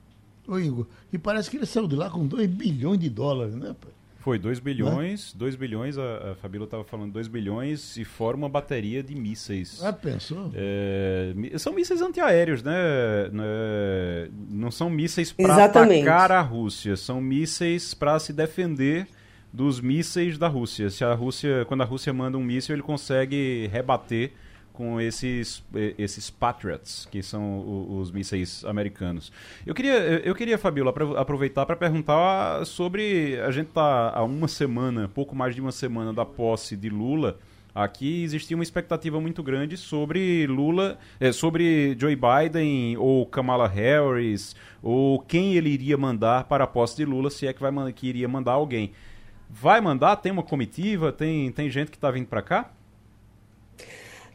[0.46, 3.74] Ô Igor, e parece que ele saiu de lá com 2 bilhões de dólares, né,
[3.80, 3.92] pai?
[4.22, 8.48] Foi 2 bilhões, 2 bilhões, a, a Fabíola estava falando 2 bilhões e fora uma
[8.48, 9.82] bateria de mísseis.
[9.82, 10.52] Ah, pensou?
[10.54, 12.72] É, são mísseis antiaéreos, né?
[12.72, 19.08] É, não são mísseis para atacar a Rússia, são mísseis para se defender
[19.52, 20.88] dos mísseis da Rússia.
[20.88, 24.32] Se a Rússia, quando a Rússia manda um míssil, ele consegue rebater
[24.72, 25.62] com esses,
[25.98, 27.60] esses Patriots, que são
[27.90, 29.32] os, os mísseis americanos.
[29.66, 29.94] Eu queria,
[30.24, 33.38] eu queria Fabiola, aproveitar para perguntar sobre.
[33.40, 37.38] A gente está há uma semana, pouco mais de uma semana da posse de Lula.
[37.74, 44.54] Aqui existia uma expectativa muito grande sobre Lula, é, sobre Joe Biden ou Kamala Harris,
[44.82, 48.06] ou quem ele iria mandar para a posse de Lula, se é que, vai, que
[48.06, 48.92] iria mandar alguém.
[49.48, 50.16] Vai mandar?
[50.16, 51.12] Tem uma comitiva?
[51.12, 52.70] Tem, tem gente que está vindo para cá?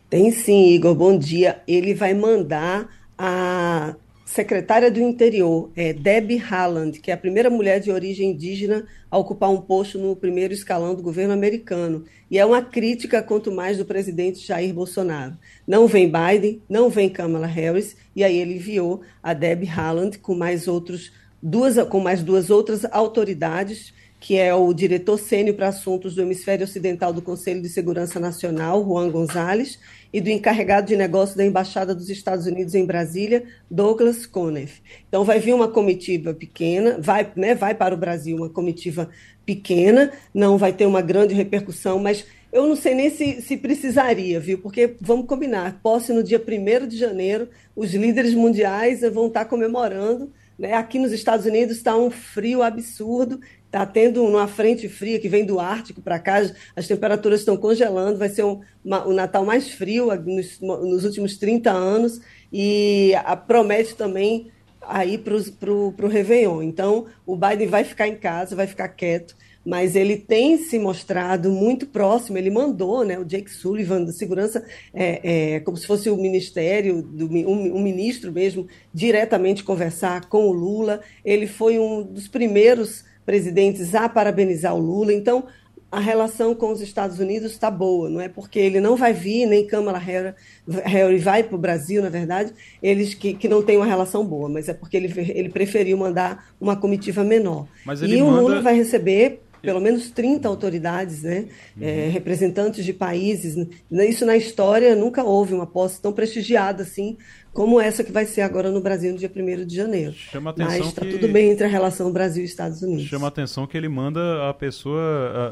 [0.09, 1.61] Tem sim, Igor, bom dia.
[1.67, 3.93] Ele vai mandar a
[4.23, 9.17] secretária do Interior, é Debbie Haaland, que é a primeira mulher de origem indígena a
[9.17, 12.05] ocupar um posto no primeiro escalão do governo americano.
[12.31, 15.37] E é uma crítica, quanto mais, do presidente Jair Bolsonaro.
[15.67, 20.33] Não vem Biden, não vem Kamala Harris, e aí ele enviou a Debbie Haaland com
[20.33, 21.11] mais outros
[21.43, 23.93] duas, com mais duas outras autoridades
[24.27, 28.83] que é o diretor sênior para assuntos do hemisfério ocidental do Conselho de Segurança Nacional,
[28.83, 29.79] Juan Gonzalez,
[30.11, 34.81] e do encarregado de negócios da Embaixada dos Estados Unidos em Brasília, Douglas Conniff.
[35.07, 39.09] Então vai vir uma comitiva pequena, vai, né, vai para o Brasil uma comitiva
[39.45, 44.41] pequena, não vai ter uma grande repercussão, mas eu não sei nem se, se precisaria,
[44.41, 44.57] viu?
[44.57, 50.33] Porque vamos combinar, posse no dia 1 de janeiro, os líderes mundiais vão estar comemorando.
[50.57, 50.73] Né?
[50.73, 55.45] Aqui nos Estados Unidos está um frio absurdo Está tendo uma frente fria que vem
[55.45, 56.37] do Ártico para cá,
[56.73, 61.69] as temperaturas estão congelando, vai ser um, o Natal mais frio nos, nos, últimos 30
[61.69, 64.49] anos e a, promete também
[64.81, 65.35] aí para
[65.69, 66.63] o Réveillon.
[66.63, 69.35] Então, o Biden vai ficar em casa, vai ficar quieto,
[69.67, 72.37] mas ele tem se mostrado muito próximo.
[72.37, 77.01] Ele mandou né, o Jake Sullivan da Segurança, é, é, como se fosse o ministério,
[77.01, 81.01] do, um, um ministro mesmo, diretamente conversar com o Lula.
[81.23, 85.11] Ele foi um dos primeiros presidentes a parabenizar o Lula.
[85.11, 85.43] Então,
[85.91, 89.45] a relação com os Estados Unidos está boa, não é porque ele não vai vir,
[89.45, 92.53] nem Câmara Harris vai para o Brasil, na verdade,
[92.83, 96.49] eles que, que não têm uma relação boa, mas é porque ele, ele preferiu mandar
[96.59, 97.67] uma comitiva menor.
[98.05, 101.83] e o Lula vai receber pelo menos 30 autoridades, né, uhum.
[101.83, 103.55] é, representantes de países.
[103.91, 107.17] Isso na história nunca houve uma posse tão prestigiada assim
[107.57, 110.13] como essa que vai ser agora no Brasil no dia 1 de janeiro.
[110.13, 111.11] Chama atenção Mas está que...
[111.11, 113.05] tudo bem entre a relação Brasil e Estados Unidos.
[113.05, 115.01] Chama a atenção que ele manda a pessoa,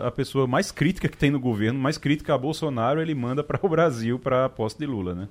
[0.03, 3.43] a, a pessoa mais crítica que tem no governo, mais crítica a Bolsonaro, ele manda
[3.43, 5.27] para o Brasil para a posse de Lula, né?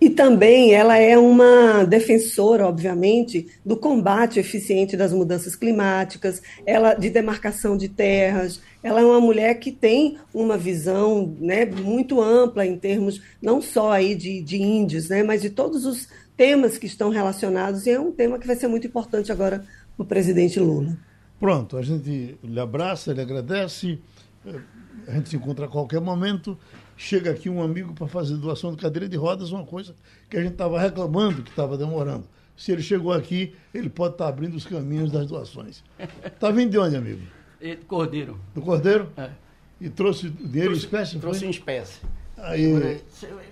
[0.00, 7.10] E também ela é uma defensora, obviamente, do combate eficiente das mudanças climáticas, ela de
[7.10, 8.62] demarcação de terras.
[8.82, 13.92] Ela é uma mulher que tem uma visão né, muito ampla em termos não só
[13.92, 17.84] aí de, de índios, né, mas de todos os temas que estão relacionados.
[17.84, 20.96] E é um tema que vai ser muito importante agora para o presidente Lula.
[21.38, 23.98] Pronto, a gente lhe abraça, lhe agradece.
[25.06, 26.56] A gente se encontra a qualquer momento
[27.00, 29.96] chega aqui um amigo para fazer doação de cadeira de rodas, uma coisa
[30.28, 32.28] que a gente estava reclamando que estava demorando.
[32.54, 35.82] Se ele chegou aqui, ele pode estar tá abrindo os caminhos das doações.
[36.22, 37.22] Está vindo de onde, amigo?
[37.58, 38.38] Do Cordeiro.
[38.54, 39.10] Do Cordeiro?
[39.16, 39.30] É.
[39.80, 41.18] E trouxe dinheiro trouxe, em espécie?
[41.18, 41.48] Trouxe foi?
[41.48, 42.00] em espécie.
[42.36, 42.72] Aí.
[42.74, 43.50] Deixa eu ver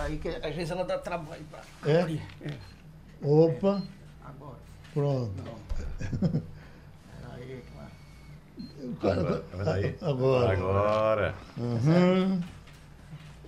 [0.00, 2.02] aí, que às vezes ela dá trabalho para é?
[2.02, 2.22] abrir.
[2.42, 2.52] É.
[3.22, 3.80] Opa.
[4.24, 4.58] Agora.
[4.92, 5.42] Pronto.
[7.32, 7.62] aí,
[9.00, 9.44] claro.
[10.02, 10.52] Agora.
[10.52, 10.52] Agora.
[10.52, 11.34] agora.
[11.56, 12.40] Uhum.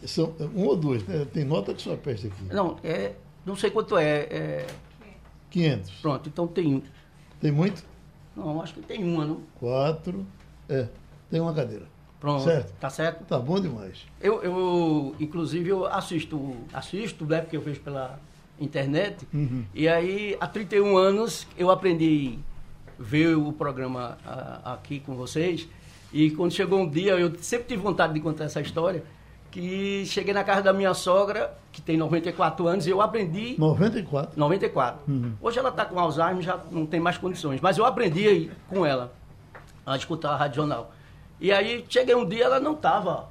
[0.07, 1.27] São um ou dois, né?
[1.33, 2.45] Tem nota de sua peste aqui.
[2.51, 3.13] Não, é,
[3.45, 4.21] não sei quanto é.
[4.31, 4.67] é...
[5.51, 5.91] 500.
[6.03, 6.83] Pronto, então tem
[7.41, 7.83] Tem muito?
[8.37, 9.41] Não, acho que tem uma, não?
[9.59, 10.27] Quatro.
[10.69, 10.87] É,
[11.31, 11.87] tem uma cadeira.
[12.21, 12.45] Pronto.
[12.45, 12.73] Certo.
[12.79, 13.25] Tá certo?
[13.25, 14.05] Tá bom demais.
[14.21, 18.19] Eu, eu inclusive, eu assisto, assisto, né, porque eu vejo pela
[18.61, 19.27] internet.
[19.33, 19.65] Uhum.
[19.75, 22.39] E aí, há 31 anos, eu aprendi
[22.99, 25.69] a ver o programa ah, aqui com vocês.
[26.13, 29.05] E quando chegou um dia, eu sempre tive vontade de contar essa história,
[29.51, 34.39] que cheguei na casa da minha sogra, que tem 94 anos, e eu aprendi 94.
[34.39, 35.01] 94.
[35.09, 35.33] Uhum.
[35.41, 37.61] Hoje ela está com Alzheimer, já não tem mais condições.
[37.61, 39.13] Mas eu aprendi aí com ela
[39.87, 40.93] a escutar a Rádio Jornal.
[41.41, 43.29] E aí cheguei um dia, ela não estava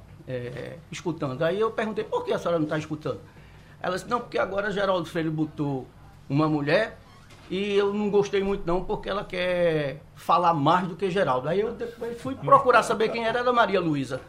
[0.90, 1.42] escutando.
[1.42, 3.20] Aí eu perguntei, por que a senhora não está escutando?
[3.80, 5.86] Ela disse, não, porque agora Geraldo Freire botou
[6.28, 6.98] uma mulher
[7.50, 11.48] e eu não gostei muito não, porque ela quer falar mais do que Geraldo.
[11.48, 14.20] Aí eu depois fui procurar saber quem era, era Maria Luísa.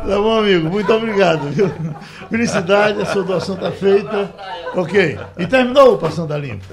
[0.00, 0.70] Tá bom, amigo.
[0.70, 1.50] Muito obrigado.
[1.50, 1.70] Viu?
[2.30, 4.32] Felicidade, a sua doação está feita.
[4.74, 5.18] Ok.
[5.38, 6.64] E terminou o Passando a Limpo.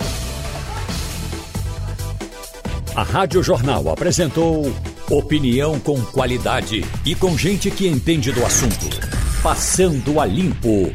[2.96, 4.74] A Rádio Jornal apresentou
[5.10, 8.88] opinião com qualidade e com gente que entende do assunto.
[9.44, 10.94] Passando a Limpo.